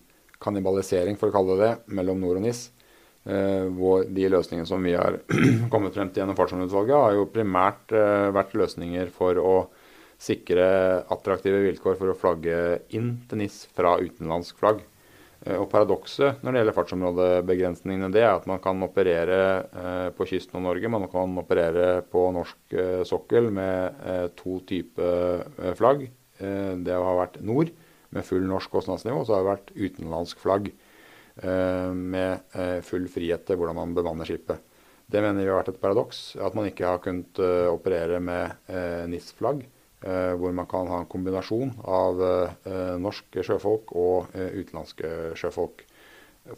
[0.43, 2.71] kannibalisering, for å kalle det det, mellom nord og NIS.
[3.23, 5.21] Hvor de løsningene som vi har
[5.71, 7.93] kommet frem til gjennom fartsområdeutvalget, har jo primært
[8.35, 9.53] vært løsninger for å
[10.21, 10.65] sikre
[11.11, 12.57] attraktive vilkår for å flagge
[12.95, 14.83] inn til NIS fra utenlandsk flagg.
[15.43, 20.27] Eh, og Paradokset når det gjelder fartsområdebegrensningene, det er at man kan operere eh, på
[20.29, 20.91] kysten av Norge.
[20.91, 26.07] Man kan operere på norsk eh, sokkel med to typer flagg.
[26.43, 27.69] Det har vært nord
[28.13, 30.71] med full norsk kostnadsnivå, og så har det vært utenlandsk flagg
[31.93, 34.59] med full frihet til hvordan man bemanner skipet.
[35.07, 38.57] Det mener vi har vært et paradoks, at man ikke har kunnet operere med
[39.13, 39.63] NIS-flagg.
[40.03, 45.85] Eh, hvor man kan ha en kombinasjon av eh, norske sjøfolk og eh, utenlandske sjøfolk.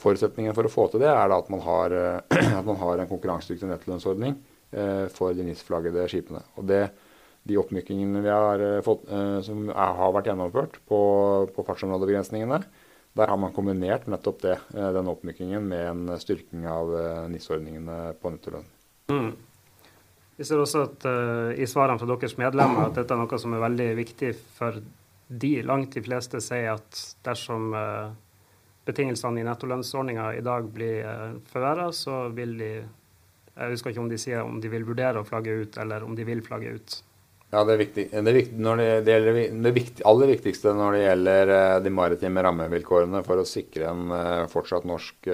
[0.01, 1.93] Forutsetningen for å få til det er at man har,
[2.57, 4.39] at man har en konkurransedyktig nettlønnsordning
[5.13, 6.41] for de NIS-flaggede skipene.
[6.57, 6.87] Og det,
[7.45, 9.05] De oppmykningene vi har fått,
[9.45, 10.99] som har vært gjennomført på,
[11.53, 12.57] på fartsområdebegrensningene,
[13.15, 16.89] der har man kombinert nettopp det, den oppmykningen med en styrking av
[17.29, 18.65] NIS-ordningene på nettolønn.
[19.13, 19.29] Mm.
[20.35, 23.55] Vi ser også at uh, i svarene fra deres medlemmer at dette er noe som
[23.55, 24.81] er veldig viktig for
[25.27, 25.53] de.
[25.63, 28.11] Langt de fleste sier at dersom uh,
[28.85, 32.71] betingelsene i nettolønnsordninga i dag blir uh, forverra, så vil de
[33.55, 36.15] Jeg husker ikke om de sier om de vil vurdere å flagge ut, eller om
[36.15, 36.95] de vil flagge ut.
[37.55, 41.51] Ja, Det, viktig, det, viktig, det, gjelder, det viktig, aller viktigste når det gjelder
[41.85, 45.29] de maritime rammevilkårene for å sikre en fortsatt norsk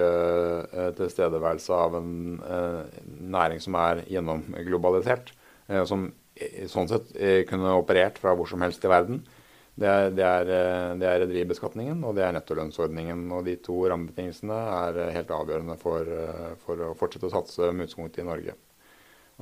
[1.00, 2.12] tilstedeværelse av en
[3.34, 5.34] næring som er gjennomglobalisert,
[5.90, 6.12] som
[6.70, 7.10] sånn sett
[7.50, 9.24] kunne operert fra hvor som helst i verden,
[9.74, 10.26] det er, det
[11.00, 13.24] det er rederibeskatningen og det er nettolønnsordningen.
[13.34, 16.06] Og de to rammebetingelsene er helt avgjørende for,
[16.66, 18.54] for å fortsette å satse med utgangspunkt i Norge.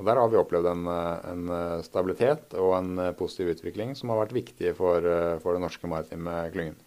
[0.01, 1.49] Og Der har vi opplevd en, en,
[1.85, 5.05] stabilitet og en positiv utvikling som har vært viktig for,
[5.43, 6.79] for den norske maritime klyngen.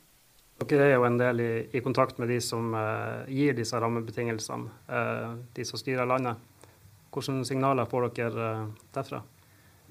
[0.62, 4.70] Dere er jo en del i, i kontakt med de som uh, gir disse rammebetingelsene,
[4.86, 6.38] uh, de som styrer landet.
[7.14, 9.20] Hvilke signaler får dere uh, derfra?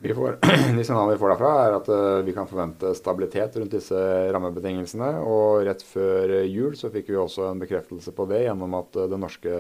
[0.04, 0.40] Vi får,
[0.78, 1.92] de signalene vi får derfra, er at
[2.26, 4.00] vi kan forvente stabilitet rundt disse
[4.36, 5.12] rammebetingelsene.
[5.28, 9.20] Og rett før jul så fikk vi også en bekreftelse på det gjennom at det
[9.20, 9.60] norske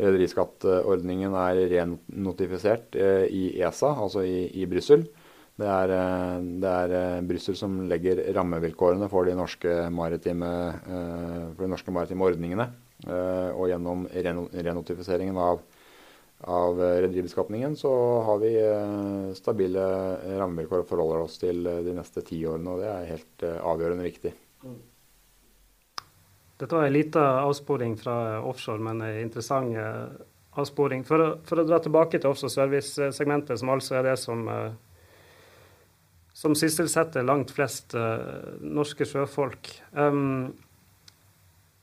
[0.00, 5.06] rederiskatteordningen er renotifisert uh, i ESA, altså i, i Brussel.
[5.56, 5.92] Det er,
[6.60, 10.50] det er Brussel som legger rammevilkårene for de norske maritime,
[10.84, 12.66] for de norske maritime ordningene.
[13.56, 15.62] Og gjennom renotifiseringen av
[16.40, 19.86] av eh, rederibeskatningen, så har vi eh, stabile
[20.38, 22.74] rammevilkår og forholder oss til eh, de neste ti årene.
[22.74, 24.34] Og det er helt avgjørende viktig.
[26.56, 29.76] Dette var en liten avsporing fra offshore, men en interessant
[30.56, 31.04] avsporing.
[31.04, 34.46] For å, for å dra tilbake til offshore service-segmentet, som altså er det som,
[36.32, 37.92] som sysselsetter langt flest
[38.64, 39.68] norske sjøfolk.
[39.92, 40.54] Um,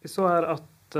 [0.02, 0.98] vi så her at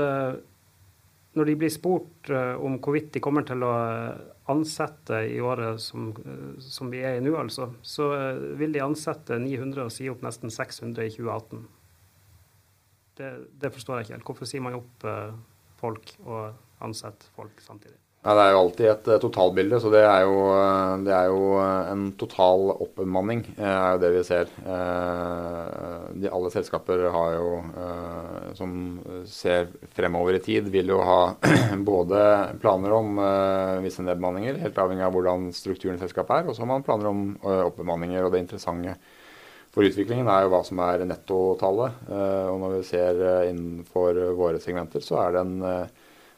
[1.34, 4.18] når de blir spurt uh, om hvorvidt de kommer til å eh,
[4.52, 8.82] ansette i året som, uh, som vi er i nå, altså, så uh, vil de
[8.84, 11.64] ansette 900 og si opp nesten 600 i 2018.
[13.18, 14.30] Det, det forstår jeg ikke helt.
[14.30, 15.04] Hvorfor sier man opp
[15.78, 17.98] folk og ansetter folk samtidig?
[18.24, 21.26] Ja, Det er jo alltid et uh, totalbilde, så det er, jo, uh, det er,
[21.28, 21.48] jo,
[21.92, 23.42] en total oppbemanning.
[23.58, 24.52] Uh, er jo det vi ser.
[26.14, 27.50] de Alle selskaper har jo,
[28.56, 28.72] som
[29.28, 31.18] ser fremover i tid, vil jo ha
[31.90, 32.22] både
[32.62, 33.20] planer om
[33.84, 37.10] visse nedbemanninger, helt avhengig av hvordan strukturen i selskapet er, og så har man planer
[37.10, 38.24] om oppbemanninger.
[38.24, 38.96] og Det interessante
[39.74, 42.02] for utviklingen er jo hva som er nettotallet.
[42.08, 45.88] og Når vi ser innenfor våre segmenter, så er det en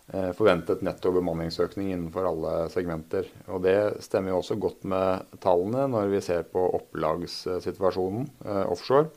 [0.06, 3.26] Eh, forventet netto bemanningsøkning innenfor alle segmenter.
[3.50, 9.10] Og Det stemmer jo også godt med tallene når vi ser på opplagssituasjonen eh, offshore.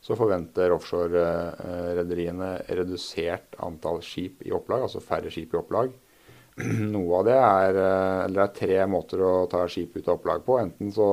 [0.00, 5.92] Så forventer offshore-rederiene redusert antall skip i opplag, altså færre skip i opplag.
[6.94, 7.78] Noe av det er,
[8.24, 10.58] Eller det er tre måter å ta skip ut av opplag på.
[10.60, 11.08] Enten så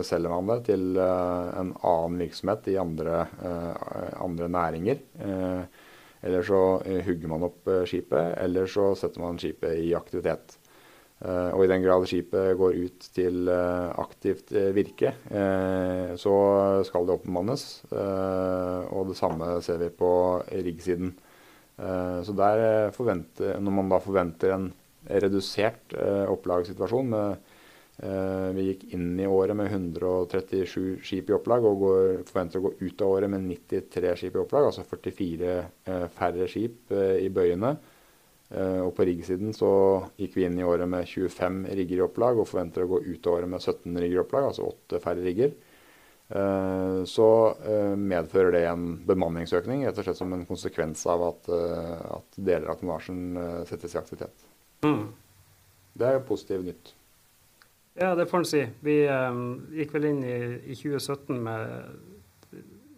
[0.00, 3.24] selger man det til en annen virksomhet i andre,
[4.20, 5.00] andre næringer.
[6.22, 10.54] Eller så eh, hugger man opp eh, skipet, eller så setter man skipet i aktivitet.
[11.22, 15.14] Eh, og i den grad skipet går ut til aktivt virke,
[16.18, 16.36] så
[16.86, 17.66] skal det oppbemannes.
[17.90, 20.12] Og det samme ser vi på
[20.50, 21.14] riggsiden.
[21.82, 24.68] Så der forventer, når man da forventer en
[25.10, 25.96] redusert
[26.30, 27.52] opplagssituasjon med
[28.02, 32.64] Eh, vi gikk inn i året med 137 skip i opplag og går, forventer å
[32.64, 37.18] gå ut av året med 93 skip i opplag, altså 44 eh, færre skip eh,
[37.26, 37.76] i bøyene.
[38.52, 39.68] Og på riggsiden så
[40.20, 43.28] gikk vi inn i året med 25 rigger i opplag og forventer å gå ut
[43.30, 45.54] av året med 17 rigger i opplag, altså 8 færre rigger.
[46.32, 47.26] Så
[48.00, 52.78] medfører det en bemanningsøkning, rett og slett som en konsekvens av at, at deler av
[52.80, 53.36] tonnasjen
[53.68, 54.46] settes i aktivitet.
[54.86, 55.10] Mm.
[55.92, 56.94] Det er jo positivt nytt.
[58.00, 58.62] Ja, det får en si.
[58.80, 58.96] Vi
[59.76, 60.38] gikk vel inn i,
[60.72, 62.11] i 2017 med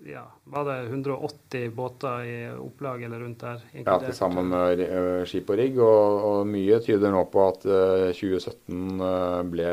[0.06, 3.62] ja, var det 180 båter i opplag eller rundt der?
[3.72, 5.78] Ja, til sammen med uh, skip og rigg.
[5.80, 9.70] Og, og, mye tyder nå på at uh, 2017 uh, ble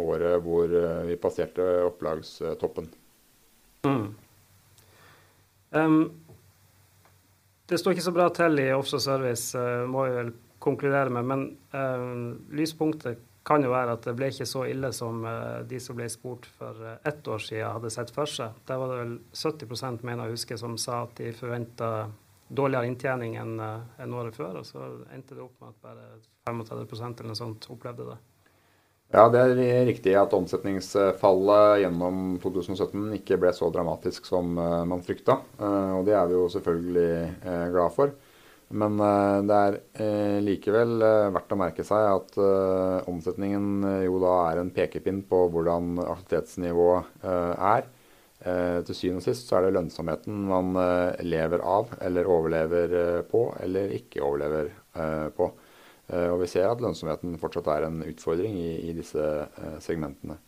[0.00, 0.72] året hvor
[1.08, 2.88] vi passerte opplagstoppen.
[3.86, 4.06] Mm.
[5.76, 6.00] Um,
[7.68, 11.26] det står ikke så bra til i offshore service, må jeg vel konkludere med.
[11.28, 15.78] Men um, lyspunktet kan jo være at det ble ikke så ille som uh, de
[15.82, 18.56] som ble spurt for uh, ett år siden, hadde sett for seg.
[18.66, 21.90] Der var det vel 70% mener jeg husker, som sa at de forventa
[22.46, 24.58] dårligere inntjening enn uh, en året før.
[24.62, 24.82] Og så
[25.14, 26.08] endte det opp med at bare
[26.50, 28.18] 35% eller noe sånt opplevde det.
[29.14, 35.36] Ja, det er riktig at omsetningsfallet gjennom 2017 ikke ble så dramatisk som man frykta.
[35.62, 37.12] Og det er vi jo selvfølgelig
[37.70, 38.16] glad for.
[38.68, 38.96] Men
[39.46, 40.96] det er likevel
[41.34, 42.38] verdt å merke seg at
[43.06, 47.86] omsetningen jo da er en pekepinn på hvordan aktivitetsnivået er.
[48.42, 50.74] Til syvende og sist så er det lønnsomheten man
[51.22, 54.72] lever av, eller overlever på, eller ikke overlever
[55.38, 55.48] på.
[56.16, 59.30] Og vi ser at lønnsomheten fortsatt er en utfordring i, i disse
[59.86, 60.40] segmentene.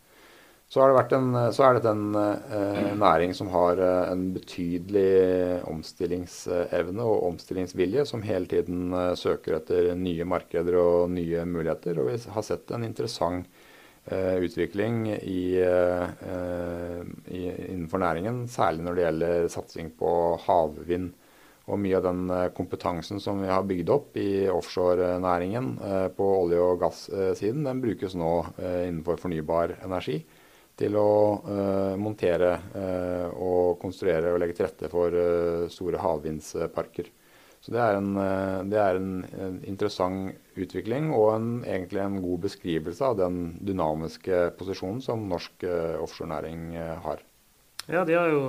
[0.69, 7.23] Så, en, så, er dette en eh, næring som har eh, en betydelig omstillingsevne og
[7.31, 11.97] omstillingsvilje, som hele tiden eh, søker etter nye markeder og nye muligheter.
[11.97, 13.49] Og vi har sett en interessant
[14.13, 17.01] eh, utvikling i, eh,
[17.33, 17.41] i,
[17.71, 20.11] innenfor næringen, særlig når det gjelder satsing på
[20.43, 21.15] havvind.
[21.65, 25.73] Og mye av den eh, kompetansen som vi har bygd opp i offshorenæringen
[26.13, 30.19] på olje- og gassiden, den brukes nå innenfor fornybar energi
[30.79, 31.11] til å
[31.43, 37.09] uh, montere uh, og konstruere og legge til rette for uh, store havvindsparker.
[37.59, 38.13] Så Det er, en,
[38.71, 44.37] det er en, en, interessant utvikling og en, egentlig en god beskrivelse av den dynamiske
[44.55, 45.65] posisjonen som norsk
[45.99, 46.69] offshorenæring
[47.03, 47.19] har.
[47.91, 48.39] Ja, de har jo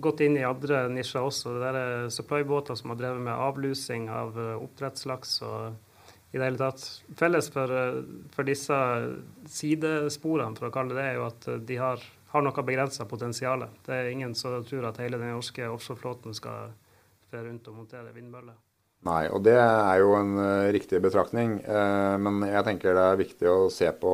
[0.00, 1.52] gått inn i andre nisjer også.
[1.60, 5.36] Det er supply-båter som har drevet med avlusing av oppdrettslaks.
[5.44, 5.89] og
[6.30, 6.84] i det hele tatt.
[7.18, 8.00] Felles for, eh,
[8.34, 8.78] for, disse
[9.50, 13.66] sidesporene, for å kalle det det, er jo at de har, har noe begrensa potensial.
[13.86, 16.74] Det er ingen som tror at hele den norske offshoreflåten skal
[17.30, 18.58] fære rundt og montere vindmøller.
[19.08, 21.54] Nei, og det er jo en uh, riktig betraktning.
[21.64, 24.10] Uh, men jeg tenker det er viktig å se på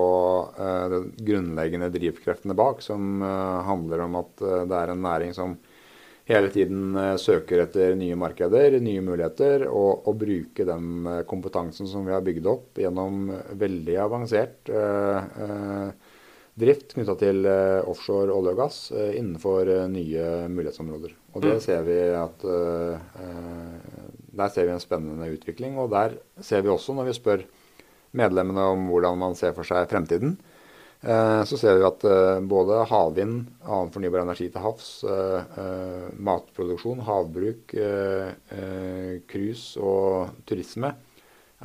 [0.54, 3.18] uh, de grunnleggende drivkreftene bak, som
[3.66, 5.56] handler om at det er en næring som
[6.26, 11.88] hele tiden eh, søker etter nye markeder, nye muligheter, og, og bruke den eh, kompetansen
[11.90, 16.12] som vi har bygd opp gjennom veldig avansert eh, eh
[16.56, 21.12] drift knytta til eh, offshore olje og gass eh, innenfor nye mulighetsområder.
[21.36, 21.60] Og det mm.
[21.60, 22.46] ser vi at
[24.40, 25.76] Der ser vi en spennende utvikling.
[25.76, 27.44] Og der ser vi også, når vi spør
[28.16, 30.55] medlemmene om hvordan man ser for seg fremtiden, Eh,
[31.46, 37.74] så ser vi at eh, både havvind, annen fornybar energi til havs, eh, matproduksjon, havbruk,
[39.30, 40.94] cruise og turisme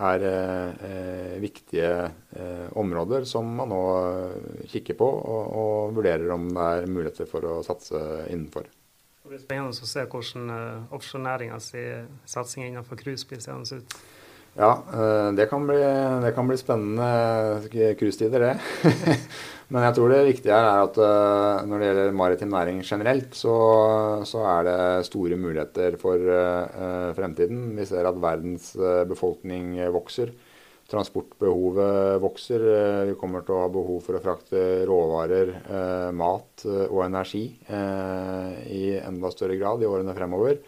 [0.02, 0.24] er
[1.44, 1.90] viktige
[2.80, 3.82] områder som man nå
[4.72, 8.00] kikker på og vurderer om det er muligheter for å satse
[8.32, 8.70] innenfor.
[8.72, 11.74] Det blir spennende å se hvordan offshorenæringas
[12.24, 14.00] satsing innenfor cruise blir seende ut.
[14.54, 15.80] Ja, eh, det kan bli,
[16.24, 18.56] det kan bli spennende cruisetider, det.
[19.72, 23.54] Men jeg tror det viktige er at eh, når det gjelder maritim næring generelt, så,
[24.28, 26.20] så er det store muligheter for
[27.16, 27.70] fremtiden.
[27.78, 28.74] Vi ser at verdens
[29.08, 30.34] befolkning vokser.
[30.92, 32.66] Transportbehovet vokser.
[33.08, 35.54] Vi kommer til å ha behov for å frakte råvarer,
[36.12, 37.46] mat og energi
[38.68, 40.60] i enda større grad i årene fremover.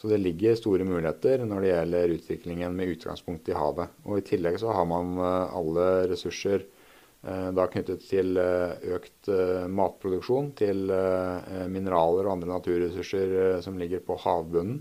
[0.00, 3.90] Så det ligger store muligheter når det gjelder utviklingen med utgangspunkt i havet.
[4.08, 9.28] Og I tillegg så har man eh, alle ressurser eh, da knyttet til eh, økt
[9.68, 10.88] matproduksjon, til
[11.68, 14.80] mineraler og andre naturressurser som ligger på havbunnen.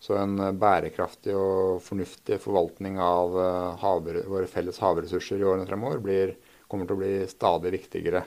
[0.00, 3.36] Så en bærekraftig og fornuftig forvaltning av
[3.80, 6.34] haver, våre felles havressurser i årene fremover blir,
[6.68, 8.24] kommer til å bli stadig viktigere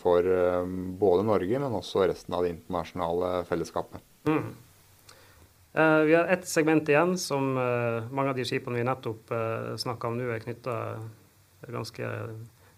[0.00, 0.24] for
[1.00, 4.00] både Norge, men også resten av det internasjonale fellesskapet.
[4.30, 4.54] Mm.
[5.78, 9.38] Uh, vi har ett segment igjen som uh, mange av de skipene vi nettopp uh,
[9.38, 10.76] eh, snakka om nå, er knytta
[11.66, 12.10] ganske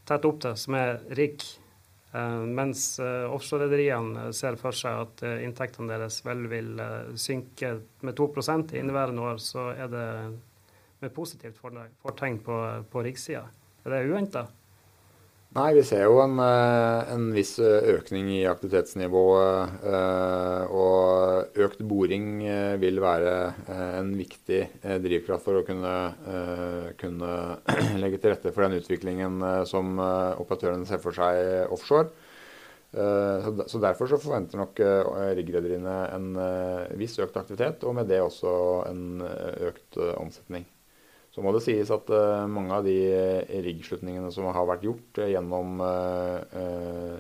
[0.09, 1.45] tett opp til, som er rigg.
[2.17, 6.81] Mens uh, offshorerederiene ser for seg at inntektene deres vel vil
[7.21, 7.75] synke
[8.07, 10.07] med 2 i inneværende år, så er det
[11.03, 12.57] med positivt fortegn på,
[12.89, 13.45] på riggsida.
[13.85, 14.47] Er det uventa?
[15.55, 19.87] Nei, vi ser jo en, eh, en, viss eh, økning i aktivitetsnivået.
[19.89, 22.43] Eh, og økt boring
[22.83, 23.33] vil være
[24.03, 24.61] en viktig
[25.05, 25.95] drivkraft for å kunne,
[27.01, 27.33] kunne
[28.03, 29.41] legge til rette for den utviklingen
[29.71, 32.11] som operatørene ser for seg offshore.
[32.93, 34.81] Så Derfor så forventer nok
[35.37, 36.31] riggrederiene en
[37.01, 38.55] viss økt aktivitet, og med det også
[38.89, 39.21] en
[39.69, 40.69] økt omsetning.
[41.37, 45.19] Så må det sies at uh, mange av de eh, riggslutningene som har vært gjort
[45.21, 45.83] uh, gjennom,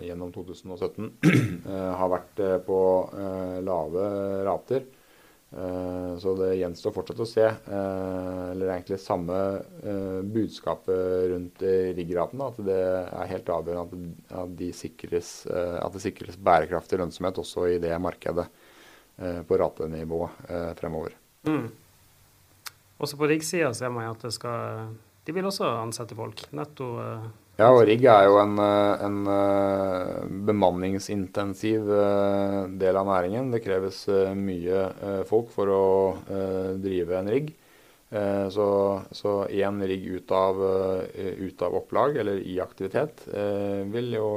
[0.01, 1.11] gjennom, 2017,
[2.01, 2.79] har vært på
[3.67, 4.07] lave
[4.47, 4.87] rater.
[6.21, 7.45] så det gjenstår fortsatt å se.
[7.45, 9.37] eller egentlig samme
[10.33, 11.63] budskapet rundt
[11.97, 12.51] riggratene.
[12.51, 14.13] At det er helt avgjørende
[14.43, 18.47] at, de sikres, at det sikres bærekraftig lønnsomhet også i det markedet
[19.17, 20.23] på ratenivå
[20.81, 21.17] fremover.
[21.49, 21.69] Mm.
[23.03, 24.95] Også på riggsida ser man at det skal
[25.27, 26.47] De vil også ansette folk.
[26.57, 27.27] Netto uh,
[27.57, 29.21] Ja, og rigg er jo en, en
[30.45, 31.89] bemanningsintensiv
[32.77, 33.49] del av næringen.
[33.49, 34.03] Det kreves
[34.37, 34.83] mye
[35.25, 35.87] folk for å
[36.85, 37.55] drive en rigg.
[38.11, 40.61] Eh, så én rigg ut av,
[41.15, 44.29] eh, ut av, opplag eller i aktivitet eh, vil jo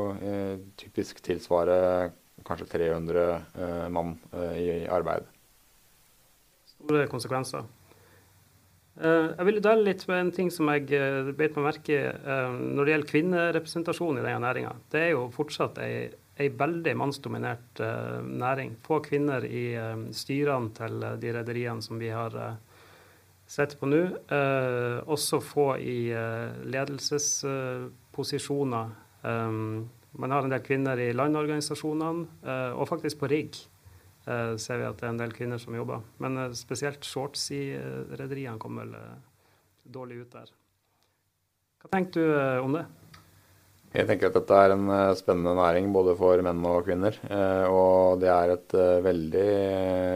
[0.76, 2.10] typisk tilsvare
[2.48, 4.16] kanskje 300 mann
[4.58, 5.28] i arbeid.
[6.66, 7.68] Store konsekvenser.
[9.00, 10.90] Jeg vil dele litt med en ting som jeg
[11.38, 12.00] beit meg merke i
[12.60, 14.74] når det gjelder kvinnerepresentasjon i denne næringa.
[14.92, 17.80] Det er jo fortsatt ei, ei veldig mannsdominert
[18.28, 18.74] næring.
[18.84, 19.72] Få kvinner i
[20.12, 22.36] styrene til de rederiene som vi har
[23.50, 24.02] sett på nå.
[24.30, 28.90] Eh, også få i eh, ledelsesposisjoner.
[30.20, 33.64] Man har en del kvinner i landorganisasjonene, eh, og faktisk på rigg eh,
[34.62, 36.04] ser vi at det er en del kvinner som jobber.
[36.22, 37.08] Men eh, spesielt
[37.56, 37.64] i
[38.20, 39.20] rederiene kommer vel eh,
[39.84, 40.56] dårlig ut der.
[41.80, 42.86] Hva tenker du om det?
[43.90, 47.16] Jeg tenker at dette er en spennende næring både for menn og kvinner.
[47.72, 49.46] og det er et veldig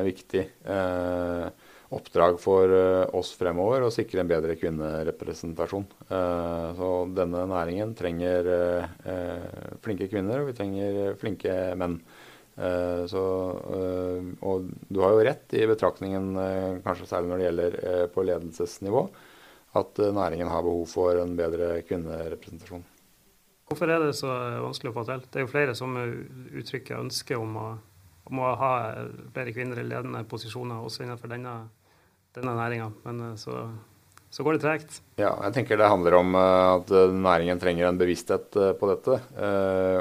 [0.05, 0.43] viktig
[0.75, 1.47] eh,
[1.93, 5.85] oppdrag for eh, oss fremover å sikre en bedre kvinnerepresentasjon.
[6.07, 9.47] Eh, så denne næringen trenger eh,
[9.83, 11.99] flinke kvinner, og vi trenger flinke menn.
[12.53, 13.21] Så,
[14.45, 16.35] og du har jo rett i betraktningen,
[16.85, 17.77] kanskje særlig når det gjelder
[18.13, 19.01] på ledelsesnivå,
[19.81, 22.83] at næringen har behov for en bedre kvinnerepresentasjon.
[23.71, 24.29] Hvorfor er det så
[24.67, 25.25] vanskelig å få til?
[25.25, 27.67] Det er jo flere som uttrykker ønske om å,
[28.29, 28.73] om å ha
[29.33, 31.55] flere kvinner i ledende posisjoner også innenfor denne
[32.33, 32.91] denne næringa.
[33.03, 33.67] Men eh, så,
[34.33, 34.99] så, går det tregt.
[35.21, 39.19] Ja, jeg tenker det handler om eh, at eh, næringen trenger en bevissthet på dette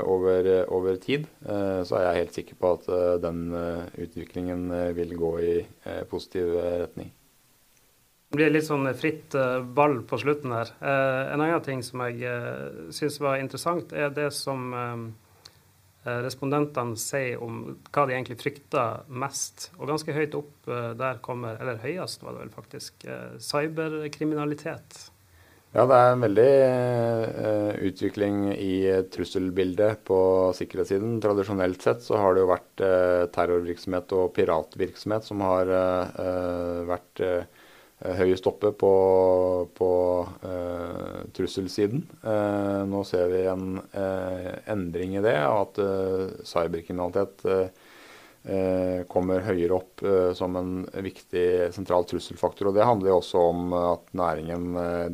[0.09, 1.27] over, over tid.
[1.43, 2.87] Så er jeg helt sikker på at
[3.23, 3.43] den
[4.01, 5.55] utviklingen vil gå i
[6.11, 7.13] positiv retning.
[8.33, 9.37] Det blir litt sånn fritt
[9.77, 10.73] ball på slutten her.
[10.81, 14.97] En annen ting som jeg syns var interessant, er det som Eh,
[16.03, 19.71] respondentene sier om hva de egentlig frykter mest.
[19.79, 25.09] Og ganske høyt opp eh, der kommer, eller høyest var det vel faktisk, eh, cyberkriminalitet.
[25.73, 26.51] Ja, det er en veldig
[27.33, 28.75] uh, utvikling i
[29.09, 30.19] trusselbildet på
[30.59, 31.15] sikkerhetssiden.
[31.25, 37.25] Tradisjonelt sett så har det jo vært uh, terrorvirksomhet og piratvirksomhet som har uh, vært
[37.25, 37.62] Eh,
[38.03, 38.93] høyest oppe på,
[39.79, 39.91] på
[40.49, 42.03] eh, trusselsiden.
[42.23, 45.81] Eh, nå ser vi en eh, endring i det, at
[46.49, 47.47] cyberkriminalitet
[49.07, 50.03] kommer høyere opp
[50.35, 50.71] som en
[51.05, 52.73] viktig sentral trusselfaktor.
[52.73, 54.65] og Det handler jo også om at næringen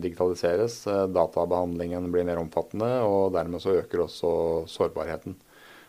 [0.00, 0.78] digitaliseres,
[1.12, 4.30] databehandlingen blir mer omfattende, og dermed så øker også
[4.72, 5.36] sårbarheten.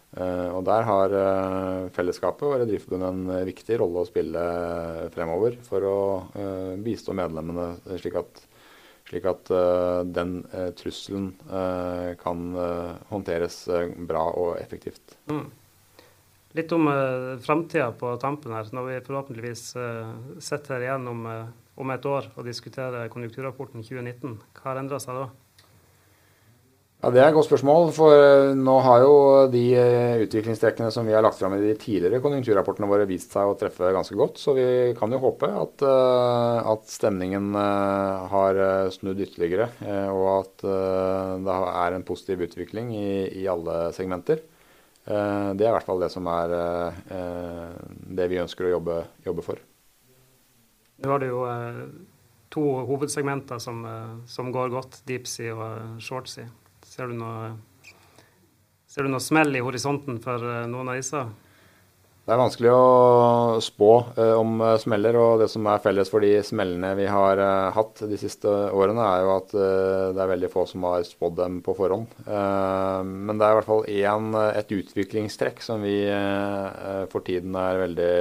[0.09, 4.45] Uh, og Der har uh, fellesskapet og Rederiforbundet en uh, viktig rolle å spille
[5.13, 5.99] fremover for å
[6.81, 8.41] bistå medlemmene, slik at,
[9.09, 9.51] slik at
[10.09, 10.39] den
[10.77, 11.31] trusselen
[12.21, 12.41] kan
[13.09, 13.61] håndteres
[14.09, 15.17] bra og effektivt.
[15.29, 15.47] Mm.
[16.57, 18.69] Litt om uh, framtida på tampen her.
[18.73, 19.65] Når vi forhåpentligvis
[20.41, 21.27] sitter her igjen om,
[21.77, 25.29] om et år og diskuterer konjunkturrapporten 2019, hva har endra seg da?
[26.99, 27.93] Ja, Det er et godt spørsmål.
[27.95, 29.13] For eh, nå har jo
[29.51, 33.47] de eh, utviklingstrekkene som vi har lagt fram i de tidligere konjunkturrapportene våre vist seg
[33.47, 34.41] å treffe ganske godt.
[34.41, 34.65] Så vi
[34.99, 39.69] kan jo håpe at, eh, at stemningen har snudd ytterligere.
[40.11, 40.67] Og at
[41.47, 43.09] det er en positiv utvikling i,
[43.43, 44.43] i alle segmenter.
[45.09, 46.51] Det er i hvert fall det som er
[48.19, 49.61] det vi ønsker å jobbe, jobbe for.
[50.99, 51.45] Nå har det jo
[52.53, 53.85] to hovedsegmenter som,
[54.29, 56.51] som går godt, deepsea og shortsea.
[56.99, 57.53] Ser du noe,
[58.91, 61.21] ser du noe smell i horisonten for eh, noen av disse?
[62.27, 66.27] Det er vanskelig å spå eh, om eh, smeller, og det som er felles for
[66.27, 70.31] de smellene vi har eh, hatt de siste årene, er jo at eh, det er
[70.33, 72.19] veldig få som har spådd dem på forhånd.
[72.25, 76.01] Eh, men det er i hvert fall en, et utviklingstrekk som vi
[77.13, 78.11] for tiden er veldig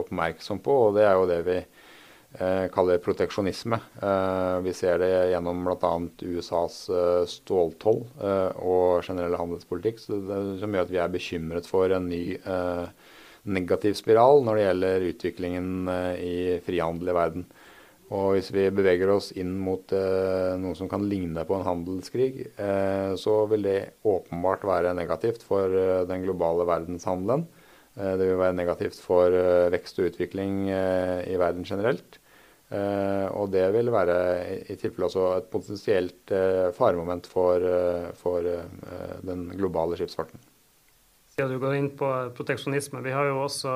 [0.00, 1.60] oppmerksom på, og det er jo det vi
[2.74, 3.78] kaller proteksjonisme.
[4.02, 5.92] Eh, vi ser det gjennom bl.a.
[6.20, 12.10] USAs eh, ståltoll eh, og generelle handelspolitikk, som gjør at vi er bekymret for en
[12.10, 12.84] ny eh,
[13.48, 17.48] negativ spiral når det gjelder utviklingen eh, i frihandel i verden.
[18.08, 22.46] Og hvis vi beveger oss inn mot eh, noe som kan ligne på en handelskrig,
[22.56, 27.44] eh, så vil det åpenbart være negativt for eh, den globale verdenshandelen.
[27.98, 32.22] Eh, det vil være negativt for eh, vekst og utvikling eh, i verden generelt.
[32.68, 34.14] Og det vil være
[34.68, 36.32] i tilfelle også et potensielt
[36.76, 37.64] faremoment for,
[38.12, 38.44] for
[39.24, 40.42] den globale skipsfarten.
[41.32, 43.72] Siden du går inn på proteksjonisme, vi har jo også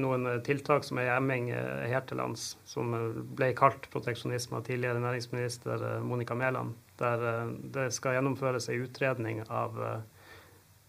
[0.00, 2.96] noen tiltak som er hjemming emming her til lands, som
[3.36, 9.76] ble kalt proteksjonisme av tidligere næringsminister Monica Mæland, der det skal gjennomføres en utredning av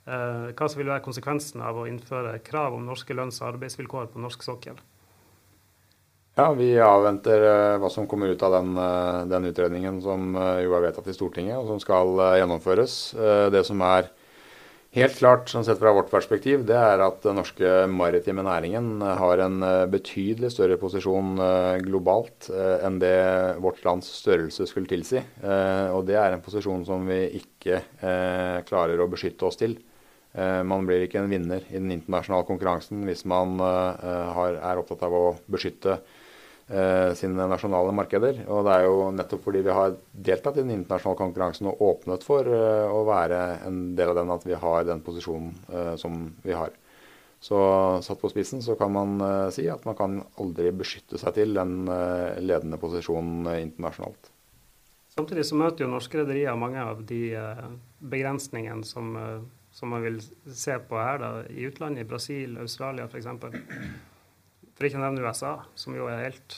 [0.04, 4.20] hva som vil være konsekvensen av å innføre krav om norske lønns- og arbeidsvilkår på
[4.20, 4.82] norsk sokkel.
[6.34, 10.74] Ja, Vi avventer uh, hva som kommer ut av den, uh, den utredningen som jo
[10.74, 12.96] er vedtatt i Stortinget, og som skal gjennomføres.
[13.54, 14.10] det som er
[14.98, 19.46] helt klart, sånn sett fra vårt perspektiv, det er at den norske maritime næringen har
[19.46, 19.62] en
[19.94, 21.38] betydelig større posisjon
[21.86, 23.16] globalt enn det
[23.62, 25.22] vårt lands størrelse skulle tilsi.
[25.42, 27.82] og det er en posisjon som vi ikke
[28.70, 29.80] klarer å beskytte oss til.
[30.34, 35.26] Man blir ikke en vinner i den internasjonale konkurransen hvis man er opptatt av å
[35.46, 36.00] beskytte
[36.68, 38.38] Eh, sine nasjonale markeder.
[38.48, 42.24] Og det er jo nettopp fordi vi har deltatt i den internasjonale konkurransen og åpnet
[42.24, 46.72] for å være en del av den, at vi har den posisjonen som vi har.
[47.44, 47.60] Så
[48.06, 49.18] satt på spissen så kan man
[49.52, 51.84] si at man kan aldri beskytte seg til den
[52.40, 54.32] ledende posisjonen internasjonalt.
[55.14, 57.36] Samtidig så møter jo norske rederier mange av de
[58.00, 59.12] begrensningene som,
[59.74, 60.20] som, man vil
[60.54, 63.28] se på her da, i utlandet, i Brasil, Australia f.eks.
[64.74, 66.50] For ikke å nevne USA, som jo er helt,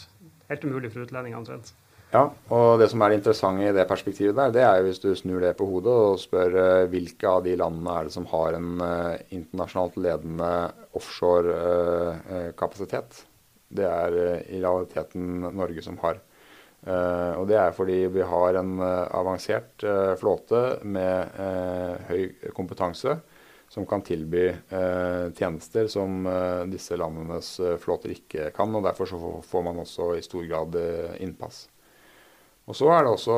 [0.51, 1.67] helt umulig for utlendinger omtrent.
[2.13, 5.03] Ja, og det som er det interessante i det perspektivet der, det er jo hvis
[5.03, 8.29] du snur det på hodet og spør uh, hvilke av de landene er det som
[8.31, 10.51] har en uh, internasjonalt ledende
[10.95, 13.09] offshore-kapasitet.
[13.19, 13.23] Uh,
[13.75, 14.11] det er
[14.45, 15.23] i realiteten
[15.57, 16.15] Norge som har.
[16.85, 19.81] Og det er fordi vi har en avansert
[20.21, 21.39] flåte med
[22.09, 23.15] høy kompetanse
[23.75, 28.73] som kan tilby eh, tjenester som eh, disse landenes eh, flåter ikke kan.
[28.75, 31.65] og Derfor så får man også i stor grad eh, innpass.
[32.65, 33.35] Og Så er det også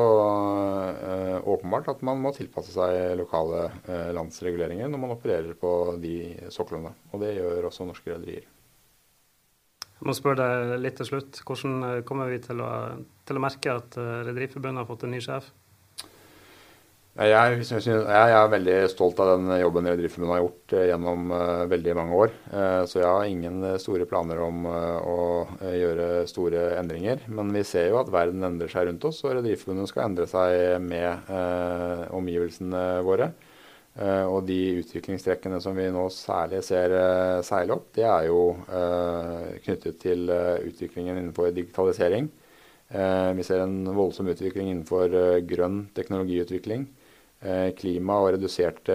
[1.08, 6.14] eh, åpenbart at man må tilpasse seg lokale eh, landsreguleringer når man opererer på de
[6.54, 6.94] soklene.
[7.12, 8.46] Og det gjør også norske rederier.
[9.98, 11.40] Jeg må spørre deg litt til slutt.
[11.46, 12.72] Hvordan kommer vi til å,
[13.26, 15.48] til å merke at Rederiforbundet har fått en ny sjef?
[17.18, 21.32] Jeg, synes, jeg, er veldig stolt av den jobben Rederiforbundet har gjort eh, gjennom
[21.72, 22.36] veldig mange år.
[22.86, 25.16] Så jeg har ingen store planer om å
[25.58, 27.24] gjøre store endringer.
[27.26, 30.78] Men vi ser jo at verden endrer seg rundt oss, og Rederiforbundet skal endre seg
[30.84, 31.34] med
[32.14, 33.32] omgivelsene våre.
[33.98, 36.92] Og de utviklingstrekkene som vi nå særlig ser
[37.42, 38.42] seile opp, det er jo
[39.64, 42.28] knyttet til utviklingen innenfor digitalisering.
[43.34, 45.16] vi ser en voldsom utvikling innenfor
[45.50, 46.86] grønn teknologiutvikling.
[47.38, 48.94] Eh, klima og reduserte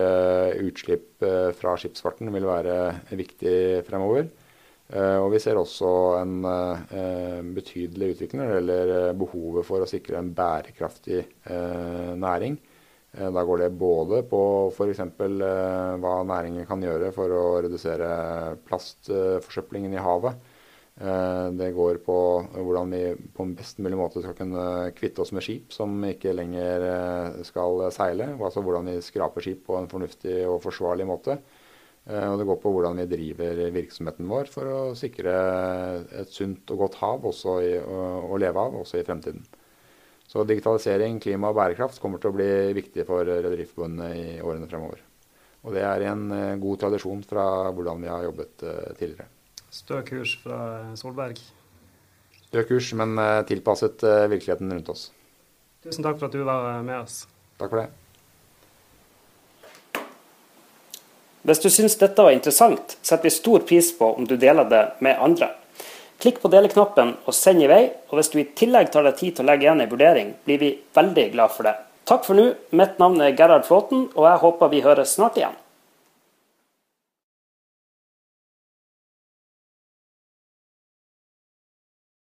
[0.59, 2.75] utslipp eh, fra skipsfarten vil være
[3.15, 4.27] viktig fremover.
[4.91, 10.19] Eh, og vi ser også en betydelig utvikling når det gjelder behovet for å sikre
[10.19, 11.23] en bærekraftig
[12.19, 12.59] næring.
[13.13, 14.39] Da går det både på
[14.73, 15.01] f.eks.
[16.01, 18.07] hva næringen kan gjøre for å redusere
[18.65, 20.39] plastforsøplingen i havet.
[21.01, 22.15] Eh, det går på
[22.53, 23.01] hvordan vi
[23.33, 27.39] på en best mulig måte skal kunne kvitte oss med skip som ikke lenger eh,
[27.47, 28.29] skal seile.
[28.37, 31.39] Altså hvordan vi skraper skip på en fornuftig og forsvarlig måte.
[32.05, 35.33] Eh, og det går på hvordan vi driver virksomheten vår for å sikre
[36.21, 37.25] et sunt og godt hav
[37.65, 39.41] i, å leve av også i fremtiden.
[40.33, 45.03] Så digitalisering, klima og bærekraft kommer til å bli viktig for Rederiforbundet i årene fremover.
[45.61, 46.25] Og det er en
[46.59, 48.65] god tradisjon fra hvordan vi har jobbet
[48.97, 49.29] tidligere.
[49.73, 50.57] Stø kurs fra
[50.97, 51.39] Solberg.
[52.53, 55.07] Stø kurs, men eh, tilpasset eh, virkeligheten rundt oss.
[55.81, 57.23] Tusen takk for at du var med oss.
[57.57, 57.87] Takk for det.
[61.49, 64.83] Hvis du syns dette var interessant, setter vi stor pris på om du deler det
[65.01, 65.49] med andre.
[66.21, 69.37] Klikk på deleknappen og send i vei, og hvis du i tillegg tar deg tid
[69.37, 71.75] til å legge igjen en vurdering, blir vi veldig glad for det.
[72.09, 72.49] Takk for nå.
[72.75, 75.55] Mitt navn er Gerhard Flåten, og jeg håper vi høres snart igjen.